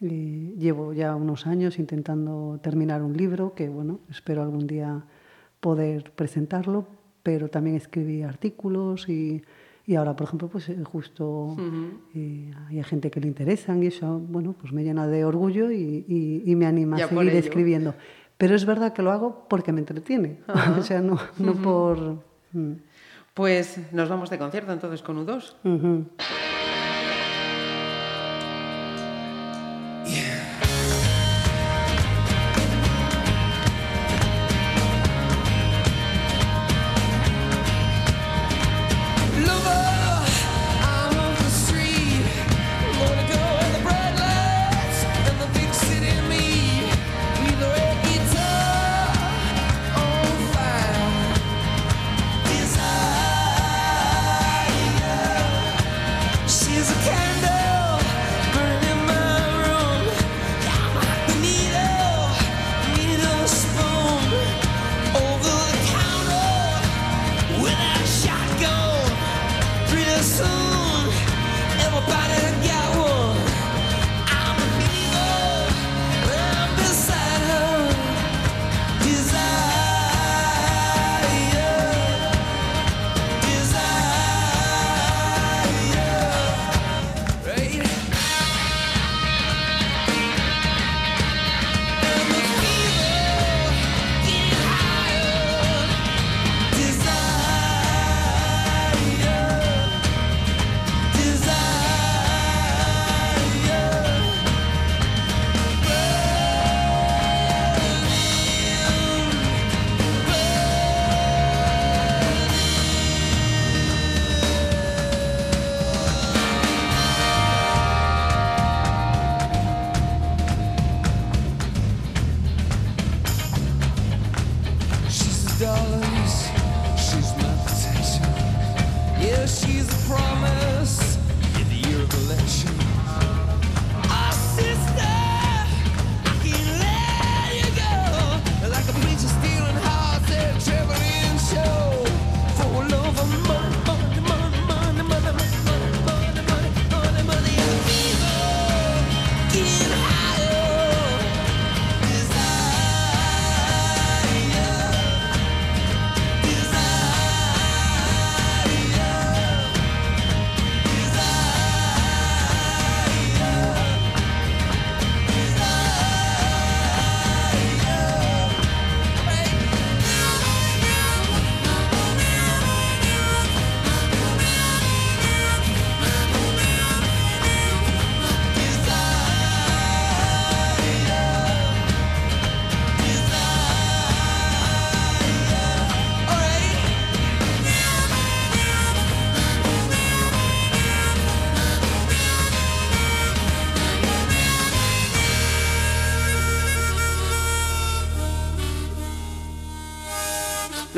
[0.00, 5.02] llevo ya unos años intentando terminar un libro que, bueno, espero algún día
[5.60, 6.86] poder presentarlo,
[7.24, 9.42] pero también escribí artículos y,
[9.86, 11.56] y ahora, por ejemplo, pues justo
[12.14, 16.04] eh, hay gente que le interesan y eso, bueno, pues me llena de orgullo y,
[16.06, 17.94] y- y me anima Ya a seguir escribiendo.
[18.36, 20.38] Pero es verdad que lo hago porque me entretiene,
[20.78, 22.27] o sea, no, no por...
[22.52, 22.72] mm.
[23.34, 25.54] Pues nos vamos de concierto entonces con U2.
[25.62, 26.06] Ujú.
[26.18, 26.47] Lover,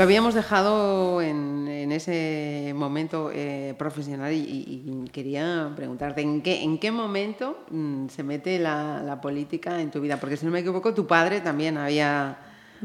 [0.01, 6.79] Lo habíamos dejado en, en ese momento eh, profesional y, quería preguntarte, ¿en qué, en
[6.79, 10.17] qué momento mm, se mete la, la política en tu vida?
[10.17, 12.39] Porque si no me equivoco, tu padre también había,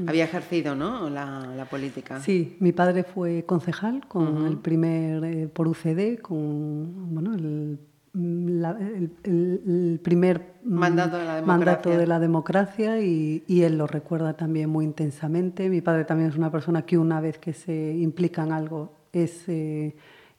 [0.06, 1.10] había ejercido ¿no?
[1.10, 2.20] la, la política.
[2.20, 7.80] Sí, mi padre fue concejal con el primer eh, por UCD, con bueno, el,
[8.16, 8.78] la-
[9.24, 11.98] el- primer mm, Mandato de la mandato democracia.
[12.00, 15.70] de la democracia y, y él lo recuerda también muy intensamente.
[15.70, 19.48] Mi padre también es una persona que una vez que se implica en algo es
[19.50, 19.96] eh,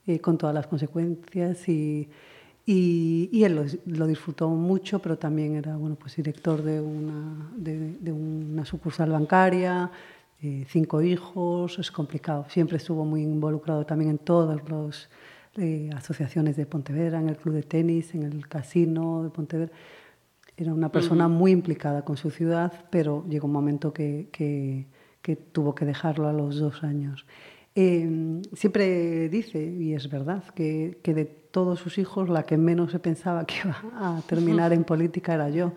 [0.07, 2.09] eh, con todas las consecuencias y,
[2.65, 7.51] y, y él lo, lo disfrutó mucho, pero también era bueno, pues director de una,
[7.57, 9.91] de, de una sucursal bancaria,
[10.43, 12.47] eh, cinco hijos, es complicado.
[12.49, 14.63] Siempre estuvo muy involucrado también en todas
[15.57, 19.73] las asociaciones de Pontevedra, en el club de tenis, en el casino de Pontevedra.
[20.57, 24.87] Era una persona muy implicada con su ciudad, pero llegó un momento que, que-
[25.23, 27.27] que tuvo que dejarlo a los dos años.
[27.75, 32.93] Eh, siempre dice, y es verdad, que, que de todos sus hijos la que menos
[32.93, 35.73] se pensaba que iba a terminar en política era yo.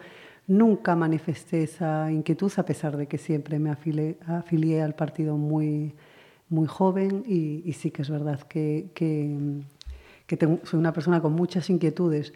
[0.48, 5.94] Nunca manifesté esa inquietud, a pesar de que siempre me afilié, afilié al partido muy,
[6.50, 9.38] muy joven y, y sí que es verdad que, que,
[10.26, 12.34] que tengo- soy una persona con muchas inquietudes,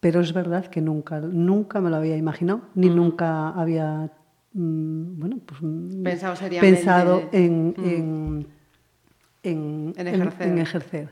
[0.00, 4.10] pero es verdad que nunca, nunca me lo había imaginado, ni nunca había
[4.52, 6.76] mm, bueno, pues, mm, Pensado seriamente.
[6.76, 7.84] pensado en, Mm.
[7.84, 8.46] en,
[9.42, 10.48] en, En ejercer.
[10.48, 11.08] en ejercer.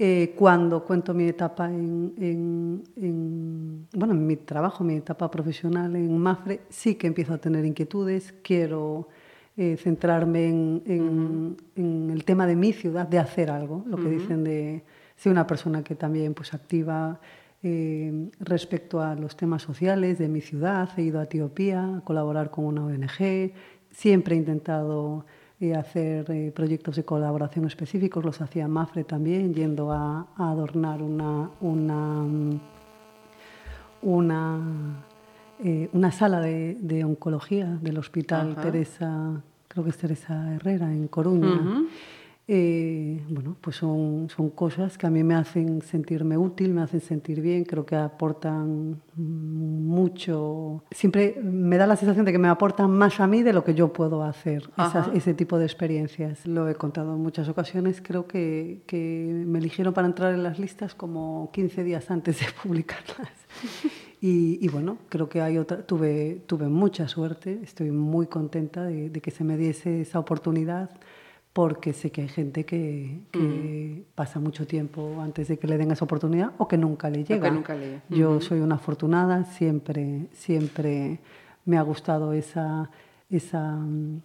[0.00, 5.96] Eh, cuando cuento mi etapa en, en- en- bueno, en mi trabajo, mi etapa profesional
[5.96, 9.08] en Mafre, sí que empiezo a tener inquietudes, quiero
[9.58, 14.08] eh, centrarme en, en- en el tema de mi ciudad, de hacer algo, lo que
[14.08, 14.84] dicen de
[15.16, 17.18] ser una persona que también pues activa
[17.62, 22.50] eh, respecto a los temas sociales de mi ciudad, he ido a Etiopía a colaborar
[22.52, 23.52] con una ONG,
[23.90, 25.26] siempre he intentado
[25.60, 31.02] eh, hacer eh, proyectos de colaboración específicos, los hacía Mafre también, yendo a, a adornar
[31.02, 32.24] una, una,
[34.02, 34.60] una,
[35.64, 38.62] eh, una sala de, de oncología del Hospital Ajá.
[38.62, 39.42] Teresa,
[39.78, 41.54] creo que es Teresa Herrera, en Coruña.
[41.62, 41.86] Ujú.
[42.50, 47.00] Eh, bueno, pues son, son cosas que a mí me hacen sentirme útil, me hacen
[47.02, 50.82] sentir bien, creo que aportan mucho.
[50.90, 53.74] Siempre me da la sensación de que me aportan más a mí de lo que
[53.74, 56.46] yo puedo hacer, esas- ese tipo de experiencias.
[56.46, 60.58] Lo he contado en muchas ocasiones, creo que, que me eligieron para entrar en las
[60.58, 63.28] listas como 15 días antes de publicarlas.
[64.20, 69.10] Y, y bueno, creo que hay otra, tuve, tuve mucha suerte, estoy muy contenta de,
[69.10, 70.90] de que se me diese esa oportunidad
[71.52, 75.90] porque sé que hay gente que, que pasa mucho tiempo antes de que le den
[75.90, 77.50] esa oportunidad o que nunca le llega.
[77.50, 78.40] nunca le- Yo Ujú.
[78.40, 81.18] soy una afortunada, siempre, siempre
[81.64, 82.90] me ha gustado esa,
[83.30, 83.78] esa,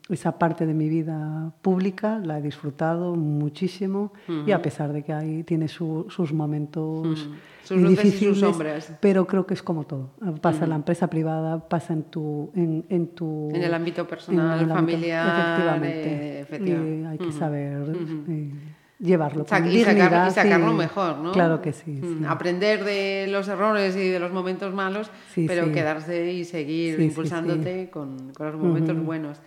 [0.09, 4.11] esa parte de mi vida pública, la he disfrutado muchísimo
[4.47, 7.29] y a pesar de que hay, tiene su- sus momentos
[7.63, 8.91] Sus luces y sus difíciles, sombras.
[8.99, 10.11] pero creo que es como todo.
[10.41, 12.51] Pasa en la empresa privada, pasa en tu...
[12.55, 16.03] En, en tu En el ámbito personal, en el ámbito- familiar, efectivamente.
[16.03, 17.01] eh, efectivamente.
[17.01, 17.95] Y hay que saber
[18.29, 18.51] eh,
[18.99, 21.31] llevarlo Sac- con y, sacar- dignidad y sacarlo mejor, ¿no?
[21.31, 21.99] Claro que sí.
[22.01, 22.17] Sí.
[22.27, 27.89] Aprender de los errores y de los momentos malos, Sí, pero quedarse y seguir impulsándote
[27.89, 29.39] Con, con los momentos buenos.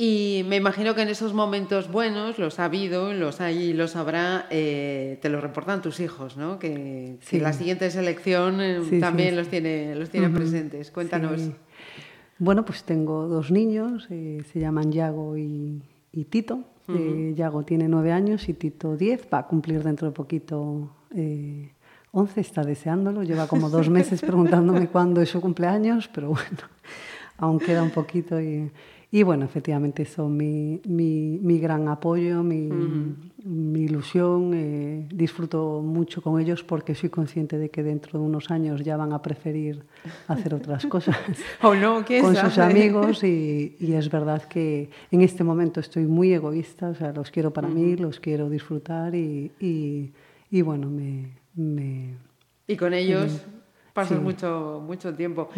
[0.00, 3.96] Y me imagino que en esos momentos buenos, los ha habido, los hay y los
[3.96, 6.60] habrá, eh, te lo reportan tus hijos, ¿no?
[6.60, 7.40] Que, que Sí.
[7.40, 9.34] la siguiente selección eh, Sí, también sí.
[9.34, 10.92] los tiene, los tiene presentes.
[10.92, 11.50] Cuéntanos.
[12.38, 15.82] Bueno, pues tengo dos niños, eh, se llaman Yago y,
[16.12, 16.60] y Tito.
[16.86, 21.72] Eh, Yago tiene nueve años y Tito diez, va a cumplir dentro de poquito eh,
[22.12, 26.62] once, está deseándolo, lleva como dos meses preguntándome cuándo es su cumpleaños, pero bueno,
[27.36, 28.70] aún queda un poquito y,
[29.10, 32.68] y bueno, efectivamente son mi, mi, mi gran apoyo, mi,
[33.42, 38.50] mi ilusión, eh, disfruto mucho con ellos porque soy consciente de que dentro de unos
[38.50, 39.82] años ya van a preferir
[40.26, 41.16] hacer otras cosas
[41.62, 46.04] O no, ¿quién con sus amigos y, y es verdad que en este momento estoy
[46.04, 50.12] muy egoísta, o sea, los quiero para mí, los quiero disfrutar y, y,
[50.50, 52.14] y bueno, me, me,
[52.66, 53.42] Y con ellos
[53.98, 54.22] pasas Sí.
[54.24, 55.48] mucho, mucho tiempo.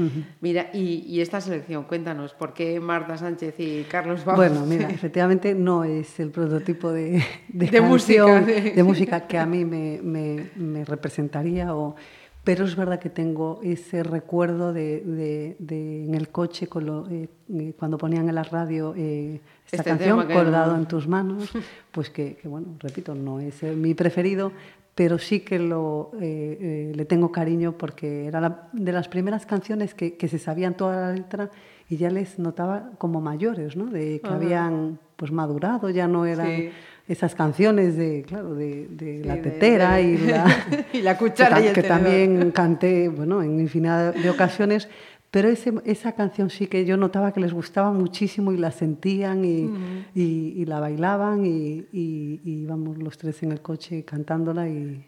[0.40, 4.38] Mira, y, y esta selección, cuéntanos, ¿por qué Marta Sánchez y Carlos Bajo?
[4.38, 9.36] Bueno, mira, efectivamente no es el prototipo de, de, De música, de- de música que
[9.38, 11.94] a mí me, me- me representaría, o,
[12.42, 17.74] pero es verdad que tengo ese recuerdo de, en el coche con lo- eh, eh,
[17.78, 21.50] cuando ponían en la radio eh, esta Este canción, Colgado en tus manos,
[21.92, 24.52] pues que, que, bueno, repito, no es mi preferido,
[24.94, 29.46] pero sí que lo, eh, eh, le tengo cariño porque era la- de las primeras
[29.46, 31.50] canciones que, que se sabían toda la letra
[31.88, 33.86] y ya les notaba como mayores, ¿no?
[33.86, 34.36] De que Ajá.
[34.36, 36.70] habían pues madurado, ya no eran Sí.
[37.08, 40.46] esas canciones de, claro, de, de Sí, la de- tetera de- y la,
[40.94, 42.02] y la cuchara que, y el que tenedor.
[42.02, 44.88] también canté, bueno, en infinidad de ocasiones.
[45.30, 49.44] Pero ese- esa canción sí que yo notaba que les gustaba muchísimo y la sentían
[49.44, 49.70] y,
[50.14, 55.04] y- y la bailaban y, y- y íbamos los tres en el coche cantándola y,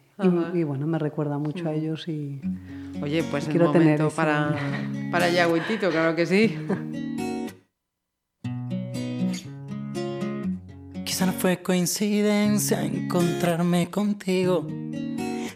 [0.55, 2.41] y bueno, me recuerda mucho a ellos y
[3.03, 4.55] Oye, pues el Quiero tener momento ese- para,
[5.11, 6.57] para Yagüitito, claro que sí.
[11.05, 14.67] Quizá no fue coincidencia encontrarme contigo.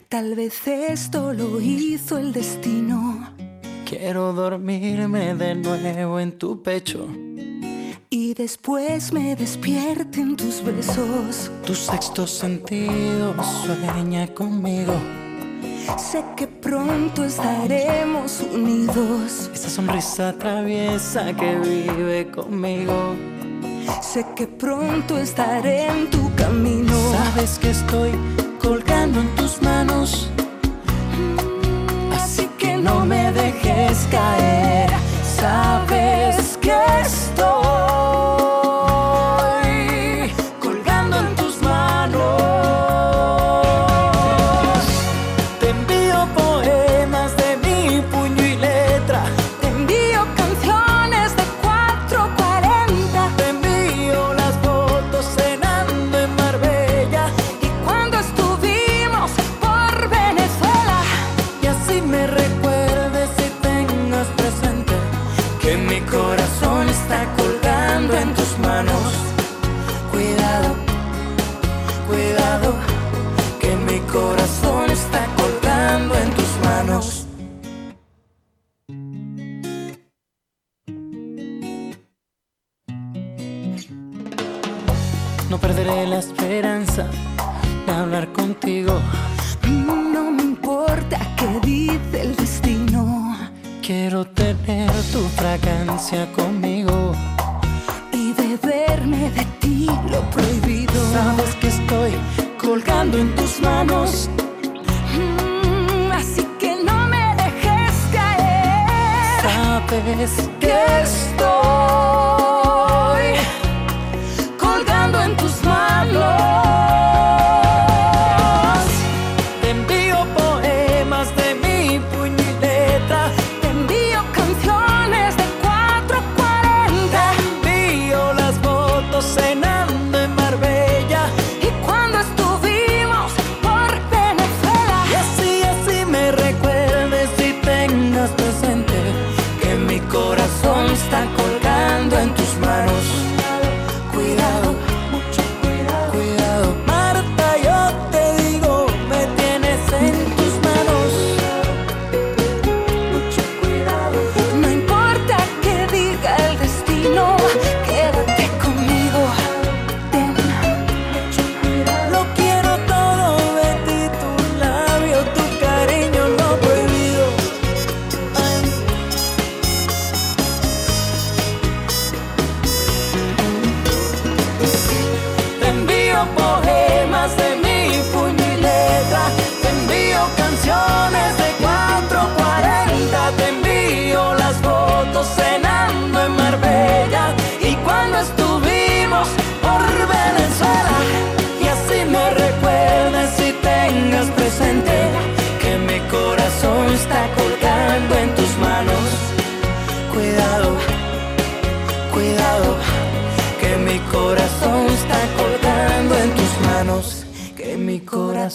[0.09, 3.36] Tal vez esto lo hizo el destino.
[3.87, 7.07] Quiero dormirme de nuevo en tu pecho.
[8.11, 11.53] Y después me despierten tus besos.
[11.65, 13.33] Tu sexto sentido
[13.63, 14.93] sueña conmigo.
[15.97, 19.51] Sé que pronto estaremos unidos.
[19.55, 23.15] Esa sonrisa traviesa que vive conmigo.
[24.03, 26.93] Sé que pronto estaré en tu camino.
[27.13, 28.11] Sabes que estoy
[28.61, 30.29] colgando en tus manos.
[32.13, 33.46] Así que no me dejes
[34.11, 34.91] caer.
[35.23, 35.96] Sabes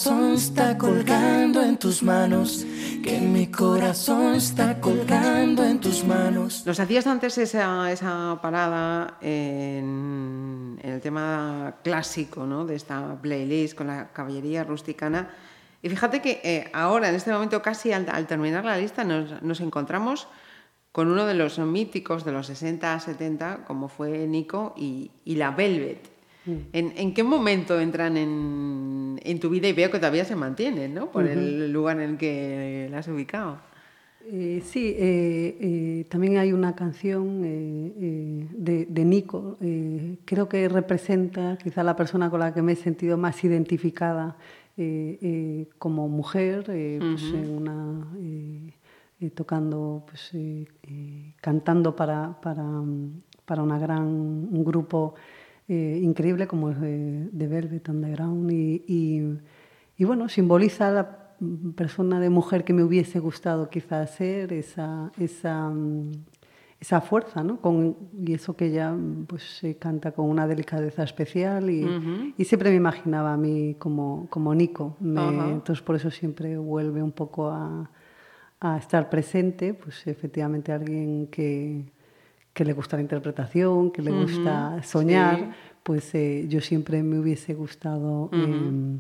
[0.04, 2.66] corazón está colgando en tus manos,
[3.04, 6.66] que mi corazón está colgando en tus manos.
[6.66, 12.66] Nos hacías antes esa, esa parada en, en el tema clásico ¿no?
[12.66, 15.30] de esta playlist con la caballería rusticana.
[15.84, 19.40] Y fíjate que eh, ahora, en este momento, casi al, al terminar la lista, nos,
[19.44, 20.28] nos encontramos
[20.92, 25.52] con uno de los míticos de los 60 70, como fue Nico y, y la
[25.52, 26.21] Velvet.
[26.46, 29.68] ¿En, en qué momento entran en, en tu vida?
[29.68, 31.12] Y veo que todavía se mantienen, ¿no?
[31.12, 33.60] Por el lugar en el que la has ubicado.
[34.30, 39.58] Eh, sí, eh, eh, también hay una canción de, de Nico,
[40.26, 44.38] creo que representa quizá la persona con la que me he sentido más identificada
[45.78, 48.08] como mujer, pues, una,
[49.36, 50.32] tocando, pues,
[51.42, 55.16] cantando para, para, mm, para una gran, un grupo
[55.74, 59.38] eh, increíble como es de, de Velvet Underground y, y,
[59.98, 61.36] y, bueno, simboliza la
[61.78, 66.12] persona de mujer que me hubiese gustado quizás ser, esa, esa, mm,
[66.78, 67.62] esa fuerza, ¿no?
[67.62, 67.96] Con,
[68.26, 68.94] y eso que ella
[69.28, 72.34] pues se canta con una delicadeza especial y, Ujú.
[72.38, 74.98] y siempre me imaginaba a mí como, como Nico.
[75.00, 75.50] Me- Ajá.
[75.52, 77.90] entonces por eso siempre vuelve un poco a,
[78.60, 81.86] a estar presente, pues efectivamente alguien que,
[82.54, 85.46] que le gusta la interpretación, que le gusta soñar, sí.
[85.84, 89.00] pues eh, yo siempre me hubiese gustado em,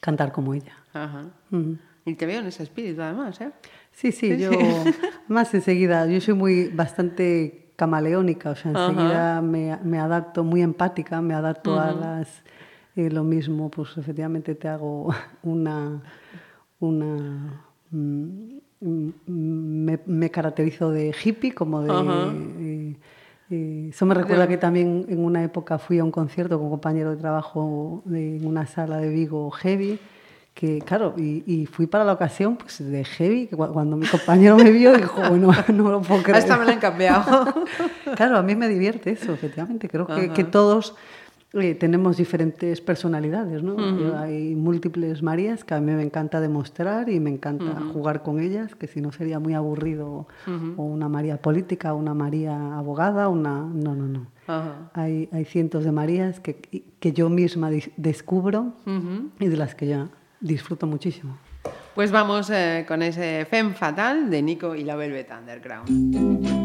[0.00, 0.76] cantar como ella.
[0.92, 1.24] Ajá.
[1.50, 1.78] Ujú.
[2.04, 3.50] Y te veo en ese espíritu, además, ¿eh?
[3.92, 4.58] Sí, sí, Sí, yo sí.
[5.28, 11.20] más enseguida, yo soy muy bastante camaleónica, o sea, enseguida me, me adapto, muy empática,
[11.20, 12.42] me adapto a las...
[12.94, 15.12] eh, lo mismo, pues efectivamente te hago
[15.42, 16.02] una...
[16.78, 21.90] una mm, mm, me, me caracterizo de hippie, como de...
[23.50, 26.70] Eh, eso me recuerda que también en una época fui a un concierto con un
[26.72, 29.98] compañero de trabajo de- en una sala de Vigo heavy,
[30.52, 34.06] que claro, y, y fui para la ocasión pues de heavy, que cu- cuando mi
[34.06, 36.38] compañero me vio dijo, bueno, no lo puedo creer.
[36.38, 37.46] Esta me la han cambiado.
[38.16, 39.88] claro, a mí me divierte eso, efectivamente.
[39.88, 40.96] Creo que, que todos
[41.52, 43.76] eh, tenemos diferentes personalidades, ¿no?
[44.18, 48.74] Hay múltiples Marías que a mí me encanta demostrar y me encanta jugar con ellas,
[48.74, 50.26] que si no sería muy aburrido,
[50.76, 53.60] o una María política, una María abogada, una...
[53.60, 54.26] No, no, no.
[54.94, 58.74] Hay, hay cientos de Marías que, que yo misma descubro
[59.38, 60.08] y de las que ya
[60.40, 61.38] disfruto muchísimo.
[61.94, 66.55] Pues vamos eh, con ese Femme Fatal de Nico y la Velvet Underground.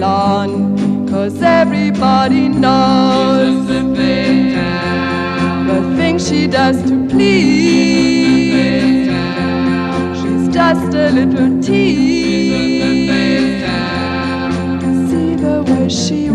[0.00, 3.80] A clown, cause everybody knows the
[5.96, 9.10] things she does to please.
[10.18, 13.60] She's just a little tease.
[15.10, 16.30] See the way she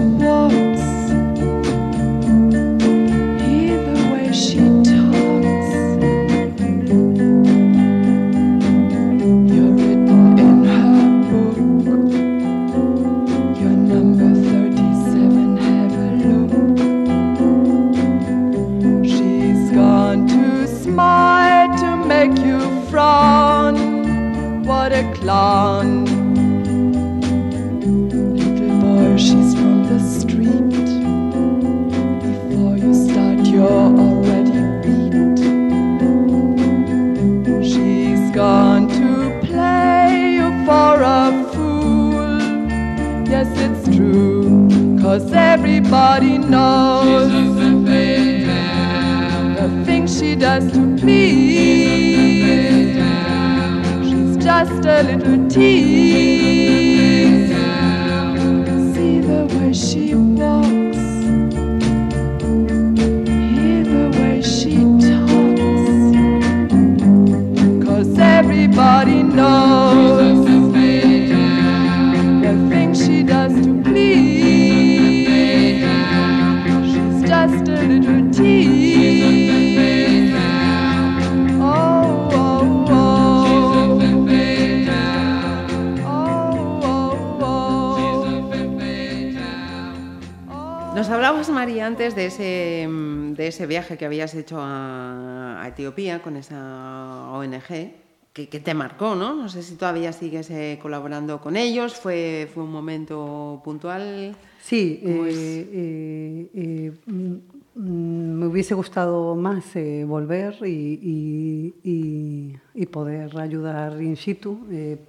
[93.95, 97.93] viaje que habías hecho a, a Etiopía con esa ONG,
[98.33, 99.33] que, que te marcó, ¿no?
[99.33, 104.35] No sé si todavía sigues eh, colaborando con ellos, fue, fue un momento puntual.
[104.61, 109.73] Sí, ¿Cómo eh, eh, mm, me hubiese gustado más
[110.05, 114.59] volver y, y- y- y poder ayudar in situ,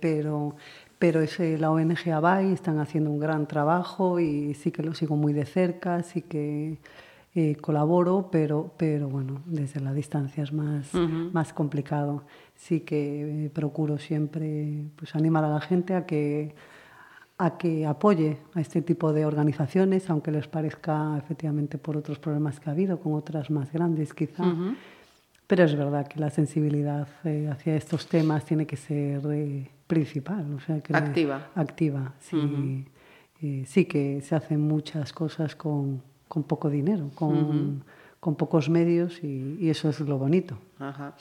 [0.01, 0.55] pero,
[0.99, 5.17] pero es la ONG ABAI, están haciendo un gran trabajo y sí que lo sigo
[5.17, 6.79] muy de cerca, sí que
[7.37, 12.25] eh, colaboro, pero, pero bueno, desde la distancia es más, más complicado.
[12.57, 16.55] Sí que eh, procuro siempre pues, animar a la gente a que
[17.39, 22.61] a que apoye a este tipo de organizaciones, aunque les parezca efectivamente por otros problemas
[22.61, 24.43] que ha habido, con otras más grandes quizá.
[25.47, 30.55] Pero es verdad que la sensibilidad eh, hacia estos temas tiene que ser eh, principal.
[30.55, 31.51] O sea, que Activa.
[31.55, 32.87] Activa, sí.
[33.43, 37.83] Eh, sí que se hacen muchas cosas con, con poco dinero, con,
[38.21, 40.59] con pocos medios y, y eso es lo bonito.
[40.79, 41.15] Ajá.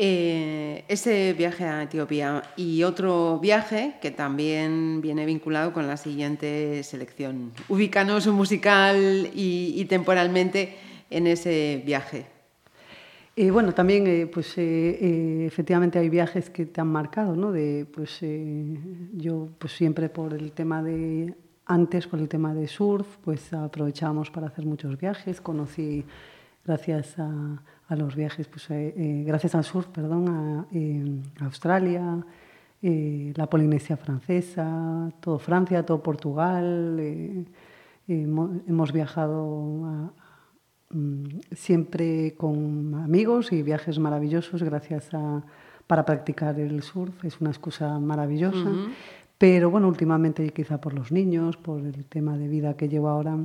[0.00, 6.84] Eh, ese viaje a Etiopía y otro viaje que también viene vinculado con la siguiente
[6.84, 7.50] selección.
[7.68, 10.76] Ubícanos musical y, y temporalmente
[11.10, 12.26] en ese viaje.
[13.34, 17.50] Eh, bueno, también, eh, pues eh, efectivamente hay viajes que te han marcado, ¿no?
[17.52, 18.20] De, pues
[19.14, 21.34] yo, pues siempre por el tema de
[21.68, 25.40] antes, por el tema de surf, pues aprovechábamos para hacer muchos viajes.
[25.40, 26.04] Conocí,
[26.64, 27.60] gracias a,
[27.96, 32.24] los viajes, pues eh, eh, gracias al surf, perdón, a, eh, Australia,
[32.80, 36.96] la Polinesia francesa, todo Francia, todo Portugal.
[38.08, 40.12] hemo- hemos viajado
[40.90, 45.42] mm, siempre con amigos y viajes maravillosos gracias a
[45.86, 48.90] para practicar el surf es una excusa maravillosa Ujú.
[49.38, 53.36] Pero bueno últimamente quizá por los niños por el tema de vida que llevo ahora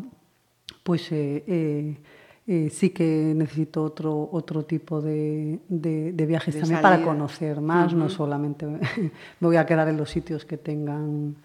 [0.83, 1.97] pues eh, eh,
[2.47, 7.61] eh, sí que necesito otro otro tipo de, de- de viajes De también para conocer
[7.61, 8.65] más no solamente
[9.39, 11.35] me voy a quedar en los sitios que tengan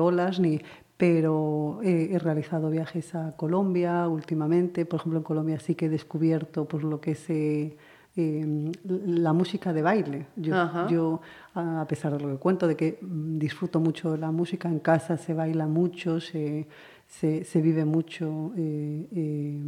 [0.00, 0.60] olas ni
[0.96, 4.86] pero eh, he realizado viajes a Colombia últimamente.
[4.86, 7.76] Por ejemplo, en Colombia sí que he descubierto pues, lo que es eh,
[8.16, 10.26] eh, la música de baile.
[10.88, 11.20] Yo,
[11.54, 15.16] a pesar de lo que cuento, de que mm, disfruto mucho la música, en casa
[15.16, 16.66] se baila mucho, se,
[17.06, 19.60] se, se vive mucho eh, eh,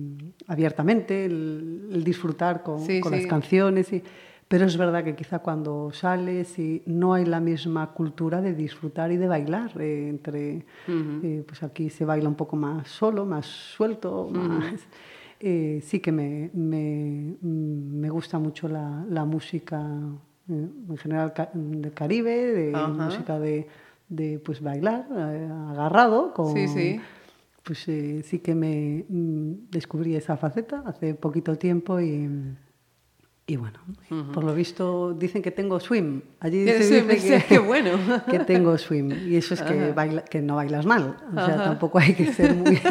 [0.47, 3.19] abiertamente, el, el disfrutar con, Sí, con sí.
[3.19, 3.93] las canciones.
[3.93, 4.03] Y,
[4.49, 9.13] pero es verdad que quizá cuando sales y no hay la misma cultura de disfrutar
[9.13, 9.73] y de bailar.
[9.79, 14.75] eh, entre, eh, pues aquí se baila un poco más solo, más suelto, más...
[15.41, 19.80] eh, sí que me, me, mm, me gusta mucho la, la música
[20.49, 22.89] eh, en general ca- del Caribe, de Ajá.
[22.89, 23.66] música de,
[24.09, 27.01] de pues bailar eh, agarrado con Sí, sí.
[27.62, 32.28] pues eh, sí que me mm, descubrí esa faceta hace poquito tiempo y,
[33.47, 33.78] y bueno,
[34.34, 36.20] por lo visto dicen que tengo swim.
[36.41, 37.91] Allí Tienes se swim, dice sí, que, qué bueno.
[38.30, 39.11] que tengo swim.
[39.28, 41.16] Y eso es que, baila- que no bailas mal.
[41.30, 41.64] O sea, Ajá.
[41.64, 42.78] tampoco hay que ser muy...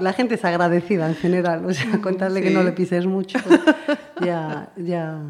[0.00, 3.38] La gente es agradecida en general, o sea, contarle que no le pises mucho,
[4.20, 5.20] ya, ya,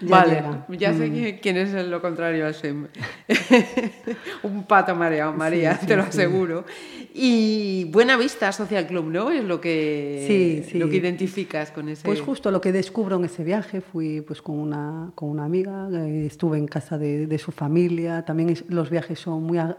[0.00, 0.66] ya vale, llega.
[0.92, 1.38] ya sé Mm.
[1.40, 2.86] quién es lo contrario al swim.
[4.42, 6.64] Un pato mareado, María, Sí, sí, te lo aseguro.
[7.14, 9.30] Y Buena Vista Social Club, ¿no?
[9.30, 10.64] Es lo que.
[10.74, 12.04] Lo que identificas con ese...
[12.04, 15.88] Pues justo lo que descubro en ese viaje, fui pues con una, con una amiga,
[15.92, 19.58] eh, estuve en casa de, de su familia, también es- los viajes son muy...
[19.58, 19.76] ag-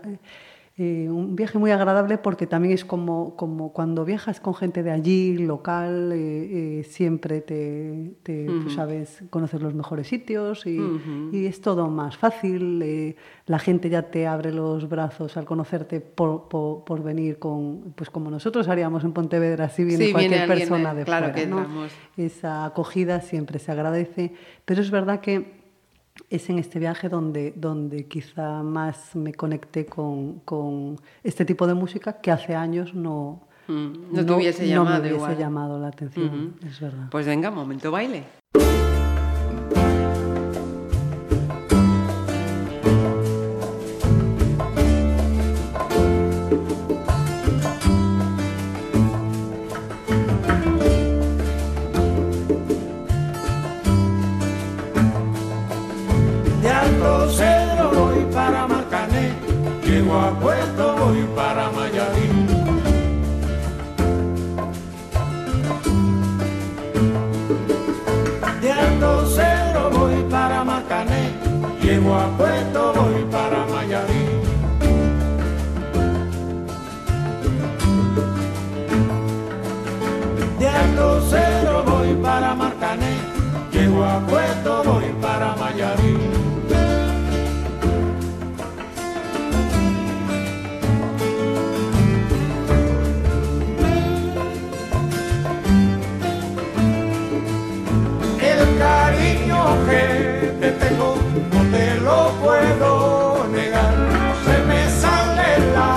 [0.82, 4.92] eh, un viaje muy agradable porque también es como, como cuando viajas con gente de
[4.92, 10.80] allí, local, eh, eh, siempre te, pues, sabes conocer los mejores sitios y,
[11.34, 13.18] es todo más fácil.
[13.46, 18.10] la gente ya te abre los brazos al conocerte por, por, por venir con, pues
[18.10, 21.42] como nosotros haríamos en Pontevedra, si viene Sí, cualquier persona de claro, fuera.
[21.42, 21.68] que ¿no?
[22.16, 24.32] esa acogida siempre se agradece,
[24.64, 25.59] pero es verdad que
[26.30, 31.74] es en este viaje donde, donde quizá más me conecté con, con este tipo de
[31.74, 36.56] música que hace años no, Mm, no te hubiese llamado me hubiese llamado la atención,
[36.66, 37.08] es verdad.
[37.12, 38.24] Pues venga, momento baile.
[102.10, 103.94] lo puedo negar.
[104.46, 105.92] Se me sale la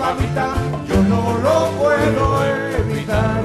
[0.00, 0.46] babita,
[0.88, 2.24] yo no lo puedo
[2.80, 3.42] evitar.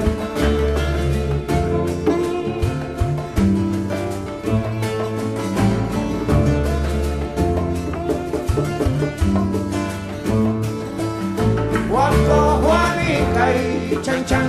[11.92, 14.48] Cuando Juanita y Chan Chan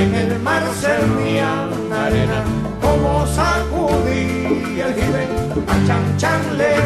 [0.00, 2.40] en el mar servían arena,
[2.80, 5.24] como sacudí el jibe
[5.72, 6.85] a Chan Chan le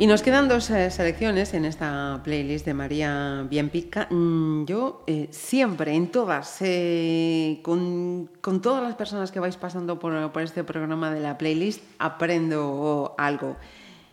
[0.00, 4.08] Y nos quedan dos eh, selecciones en esta playlist de María Bienpica.
[4.08, 8.30] Mm, yo eh, siempre, en todas, eh, con,
[8.62, 13.58] todas las personas que vais pasando por, este programa de la playlist, aprendo algo.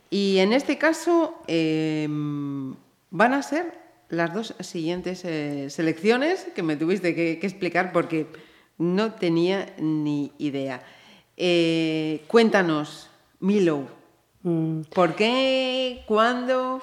[0.10, 3.80] Y en este caso eh, van a ser
[4.10, 5.22] las dos siguientes
[5.74, 8.28] selecciones que me tuviste que, explicar porque
[8.78, 10.84] no tenía ni idea.
[12.28, 13.10] Cuéntanos,
[13.40, 13.97] Milo,
[14.48, 16.04] Mm, ¿por qué?
[16.08, 16.80] ¿Cuándo?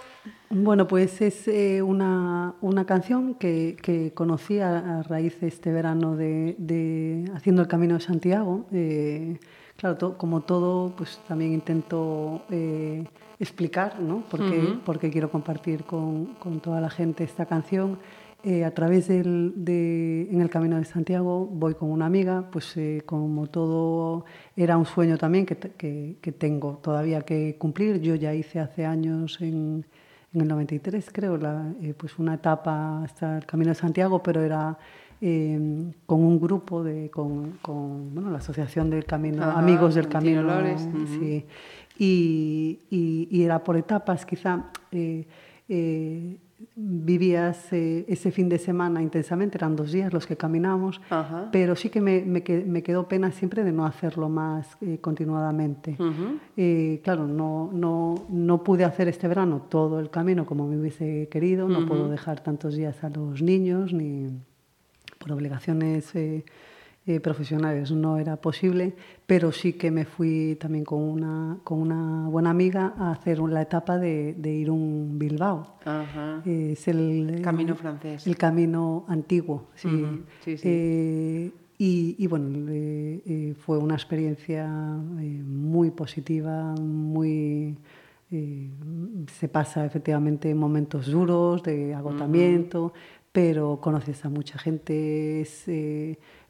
[0.51, 5.73] Bueno, pues es eh, una, una canción que, que conocí a, a raíz de este
[5.73, 8.67] verano de, de Haciendo el Camino de Santiago.
[8.71, 9.39] Eh,
[9.79, 13.05] claro, to- como todo, pues también intento eh,
[13.41, 14.21] explicar ¿no?
[14.31, 17.99] por, qué, por qué quiero compartir con, con toda la gente esta canción.
[18.47, 22.77] Eh, a través del, de, en el Camino de Santiago voy con una amiga, pues
[22.77, 28.01] eh, como todo era un sueño también que, que, que tengo todavía que cumplir.
[28.03, 29.87] Yo ya hice hace años en,
[30.35, 34.43] en el 93, creo, la, eh, pues una etapa hasta el Camino de Santiago, pero
[34.43, 34.77] era
[35.23, 40.09] eh, con un grupo, de, con, con, bueno, la Asociación del Camino, Ajá, Amigos del
[40.09, 40.43] Camino.
[41.19, 41.47] Sí.
[41.99, 44.67] y, y- y era por etapas, quizá.
[44.93, 46.37] eh,
[46.77, 51.49] vivías eh, ese fin de semana intensamente, eran dos días los que caminamos, Ajá.
[51.53, 54.99] pero sí que me, me que- me quedó pena siempre de no hacerlo más eh,
[55.01, 55.97] continuadamente.
[56.57, 61.29] Eh, claro, no, no, no pude hacer este verano todo el camino como me hubiese
[61.31, 61.89] querido, no Ujú.
[61.89, 64.29] puedo dejar tantos días a los niños, ni
[65.19, 66.13] por obligaciones
[67.07, 68.95] eh, profesionales no era posible,
[69.27, 73.61] pero sí que me fui también con una, con una buena amiga a hacer la
[73.61, 75.77] etapa de, de Irún Bilbao.
[75.85, 76.43] Ajá.
[76.47, 78.27] Eh, es el Camino francés.
[78.27, 79.89] El camino antiguo, sí.
[80.45, 80.63] Sí, sí.
[80.69, 82.49] Eh, y, y bueno,
[83.59, 87.77] fue una experiencia muy positiva, muy...
[88.31, 92.93] se pasa efectivamente momentos duros de agotamiento,
[93.33, 95.69] pero conoces a mucha gente, es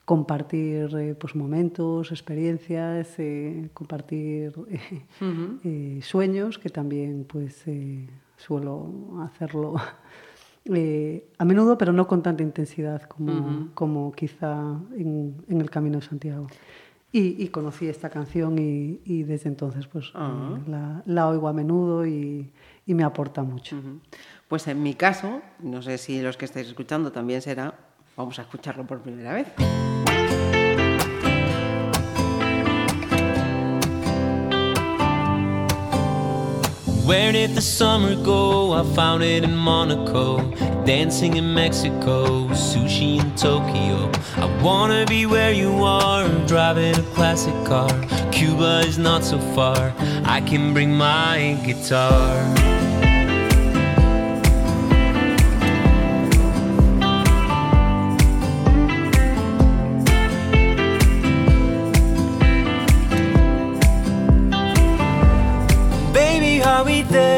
[0.05, 5.59] compartir eh, pues momentos, experiencias, eh, compartir eh, Ujú.
[5.65, 9.75] eh, sueños, que también pues eh, suelo hacerlo
[10.67, 13.69] eh, a menudo, pero no con tanta intensidad como, Ujú.
[13.75, 16.47] como quizá en, en el Camino de Santiago.
[17.13, 20.57] Y, y conocí esta canción y, y desde entonces pues Ah.
[20.59, 22.51] eh, la, la oigo a menudo y,
[22.87, 23.77] y me aporta mucho.
[24.49, 27.79] Pues en mi caso, no sé si los que estáis escuchando también será,
[28.17, 29.47] vamos a escucharlo por primera vez.
[37.07, 38.73] Where did the summer go?
[38.73, 40.39] I found it in Monaco,
[40.87, 44.11] dancing in Mexico, sushi in Tokyo.
[44.37, 47.91] I wanna be where you are, driving a classic car.
[48.33, 49.93] Cuba is not so far,
[50.25, 52.84] I can bring my guitar.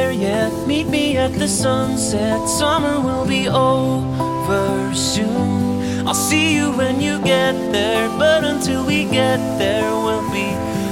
[0.06, 0.66] There yet?
[0.66, 2.48] Meet me at the sunset.
[2.48, 6.06] Summer will be over soon.
[6.06, 10.48] I'll see you when you get there, but until we get there, we'll be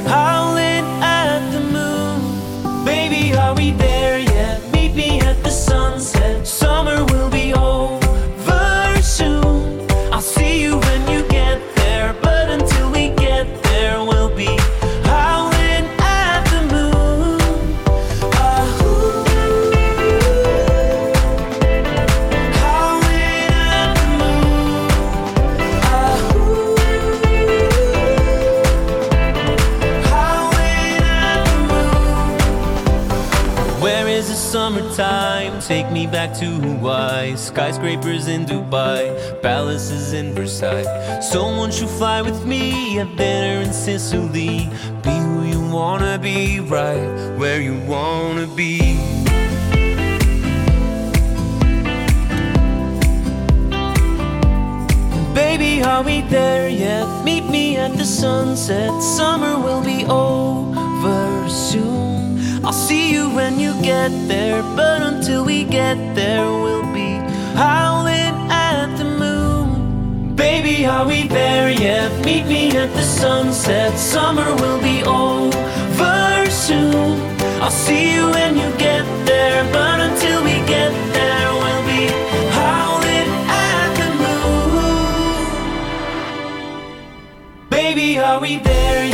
[0.09, 2.85] howling at the moon.
[2.85, 4.61] Baby, are we there yet?
[4.73, 6.47] Meet me at the sunset.
[6.47, 7.24] Summer will
[35.67, 37.37] Take me back to Hawaii.
[37.37, 40.85] Skyscrapers in Dubai, palaces in Versailles.
[41.23, 44.69] Someone should fly with me, have dinner in Sicily.
[45.03, 47.09] Be who you wanna be, right
[47.39, 48.99] where you wanna be.
[55.35, 57.07] Baby, are we there yet?
[57.25, 58.93] Meet me at the sunset.
[59.03, 62.14] Summer will be over soon.
[62.67, 67.13] I'll see you when you get there, but until we get there, we'll be
[67.55, 70.35] howling at the moon.
[70.35, 72.11] Baby, are we there yet?
[72.25, 73.99] Meet me at the sunset.
[73.99, 77.21] Summer will be over soon.
[77.61, 82.07] I'll see you when you get there, but until we get there, we'll be
[82.59, 83.31] howling
[83.69, 85.47] at the moon.
[87.69, 89.14] Baby, are we there yet?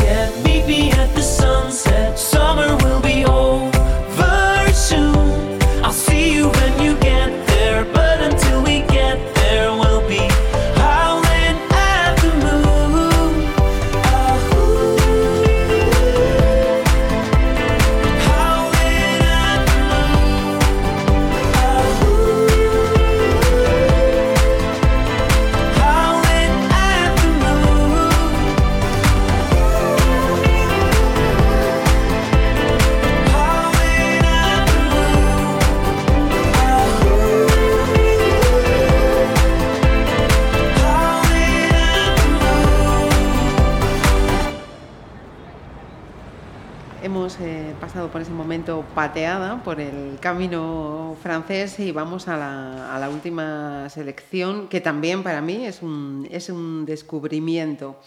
[49.00, 55.64] Pateada por el camino francés y vamos a la, última selección, que también para mí
[55.64, 57.98] es un, es un descubrimiento.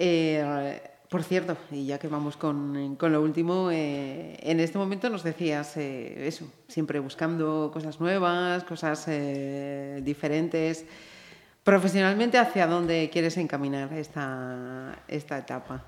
[0.00, 5.08] Eh, por cierto, y ya que vamos con, con lo último, eh, en este momento
[5.10, 9.08] nos decías eh, eso, siempre buscando cosas nuevas, cosas
[10.02, 10.86] diferentes.
[11.62, 15.84] Profesionalmente, ¿hacia dónde quieres encaminar esta, esta etapa?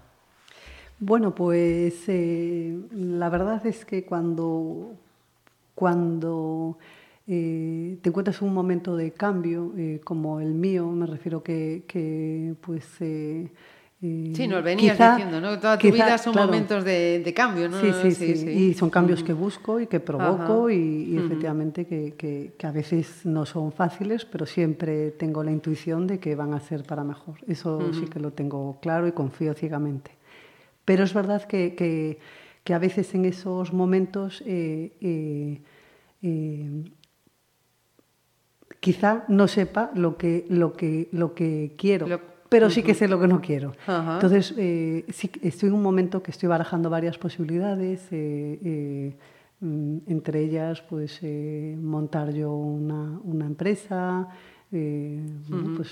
[1.00, 4.92] Bueno, pues eh, la verdad es que cuando,
[5.74, 6.78] cuando
[7.26, 11.82] eh, te encuentras en un momento de cambio, eh, como el mío, me refiero que,
[11.88, 12.86] que pues...
[13.00, 13.48] eh,
[14.04, 15.58] eh, Sí, nos venías quizá- diciendo, ¿no?
[15.60, 16.48] Toda tu quizá, vida son claro.
[16.48, 17.80] momentos de, de cambio, ¿no?
[17.80, 18.50] Sí, sí, sí, sí.
[18.50, 20.72] Y son cambios que busco y que provoco Ajá.
[20.72, 26.06] y, efectivamente que, que- que a veces no son fáciles, pero siempre tengo la intuición
[26.08, 27.36] de que van a ser para mejor.
[27.48, 30.12] Eso sí que lo tengo claro y confío ciegamente.
[30.84, 32.18] Pero es verdad que, que-
[32.64, 35.60] que a veces en esos momentos eh, eh,
[36.22, 36.84] eh,
[38.80, 42.06] quizá no sepa lo que, lo que, lo que quiero,
[42.48, 43.72] pero sí que sé lo que no quiero.
[44.14, 44.54] Entonces,
[45.12, 52.32] sí, estoy en un momento que estoy barajando varias posibilidades, mm, entre ellas, pues, montar
[52.32, 54.28] yo una, una empresa,
[55.74, 55.90] pues...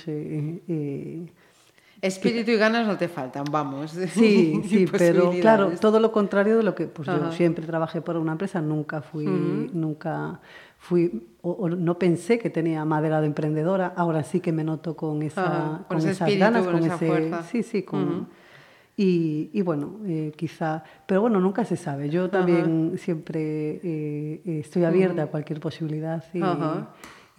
[2.02, 3.90] Espíritu y ganas no te faltan, vamos.
[3.90, 8.16] Sí, sí, pero claro, todo lo contrario de lo que pues yo siempre trabajé por
[8.16, 9.26] una empresa, nunca fui,
[9.72, 10.40] nunca
[10.78, 14.96] fui o, o no pensé que tenía madera de emprendedora, ahora sí que me noto
[14.96, 17.42] con esa Ajá, con ese esas espíritu, ganas, con con esa ese fuerza.
[17.42, 18.28] sí, sí, con
[18.96, 22.10] y, y bueno, eh, quizá, pero bueno, nunca se sabe.
[22.10, 23.40] Yo también siempre
[23.82, 26.40] eh, eh, estoy abierta a cualquier posibilidad y,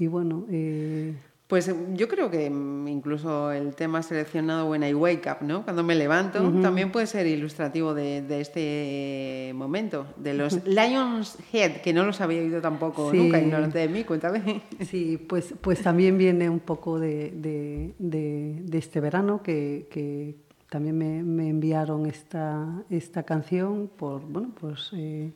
[0.03, 1.15] y bueno, eh,
[1.51, 5.63] Pues eh, yo creo que mm, incluso el tema seleccionado When I Wake Up, ¿no?
[5.65, 11.81] Cuando me levanto, también puede ser ilustrativo de, de este momento, de los Lions Head,
[11.81, 13.17] que no los había oído tampoco Sí.
[13.17, 14.61] nunca, ignorante de mí, cuéntame.
[14.79, 20.35] Sí, pues, pues también viene un poco de, de- de- de este verano que, que
[20.69, 25.31] también me, me enviaron esta, esta canción por, bueno, pues eh,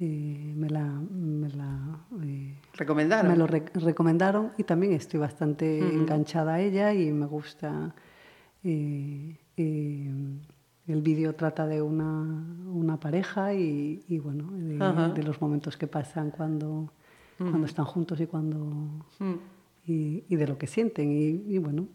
[0.00, 3.30] eh, me la, me la, eh, ¿Recomendaron?
[3.30, 7.94] me lo re- recomendaron y también estoy bastante enganchada a ella y me gusta.
[8.64, 10.10] eh, eh,
[10.86, 12.22] el vídeo trata de una,
[12.66, 16.90] una pareja y, y, bueno, de, los momentos que pasan cuando,
[17.38, 19.04] cuando están juntos y cuando
[19.86, 21.12] y, y de lo que sienten.
[21.12, 21.86] Y, y bueno,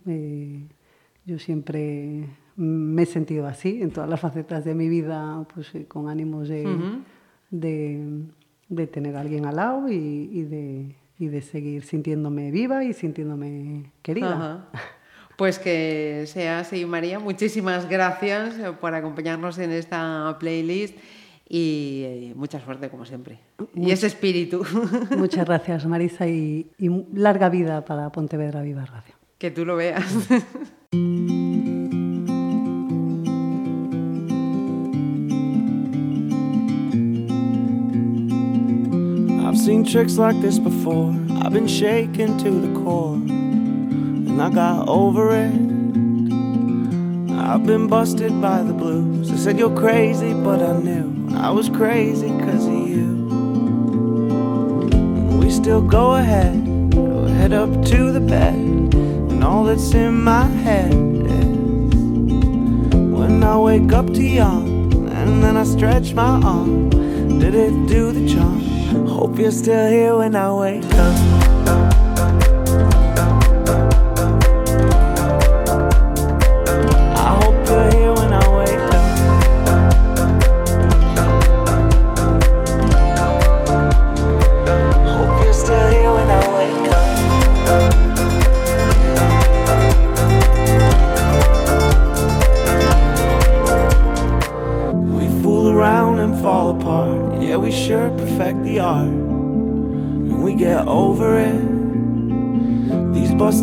[1.25, 6.07] yo siempre me he sentido así en todas las facetas de mi vida, pues con
[6.07, 6.63] ánimos de.
[7.51, 8.23] De,
[8.69, 9.95] de tener a alguien al lado y,
[10.31, 14.33] y de, y de seguir sintiéndome viva y sintiéndome querida.
[14.33, 14.69] Ajá.
[15.37, 17.19] Pues que sea así, María.
[17.19, 20.97] Muchísimas gracias eh, por acompañarnos en esta playlist
[21.49, 23.39] y eh, mucha suerte como siempre.
[23.75, 24.63] Y ese espíritu.
[25.17, 29.13] Muchas gracias, Marisa, y, y larga vida para Pontevedra Viva Radio.
[29.37, 30.05] que tú lo veas.
[39.65, 41.09] seen tricks like this before.
[41.41, 45.55] I've been shaken to the core, and I got over it.
[47.33, 49.31] I've been busted by the blues.
[49.31, 53.25] I said you're crazy, but I knew I was crazy because of you.
[55.39, 56.63] We still go ahead,
[56.93, 61.55] we'll head up to the bed, and all that's in my head is
[63.17, 66.91] when I wake up to yawn, and then I stretch my arm.
[67.39, 68.74] Did it do the charm?
[69.03, 72.04] Hope you're still here when I wake up.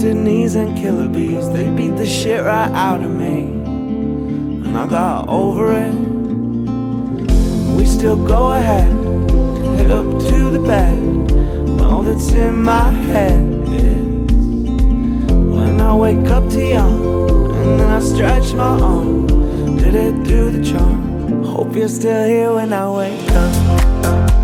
[0.03, 3.43] Busted knees and killer bees, they beat the shit right out of me.
[3.43, 5.95] And I got over it.
[7.77, 8.91] We still go ahead,
[9.77, 11.81] head up to the bed.
[11.81, 14.33] All that's in my head is
[15.55, 17.21] when I wake up to yawn,
[17.55, 19.29] and then I stretch my arm.
[19.77, 21.45] Did it do the charm?
[21.45, 24.42] Hope you're still here when I wake up.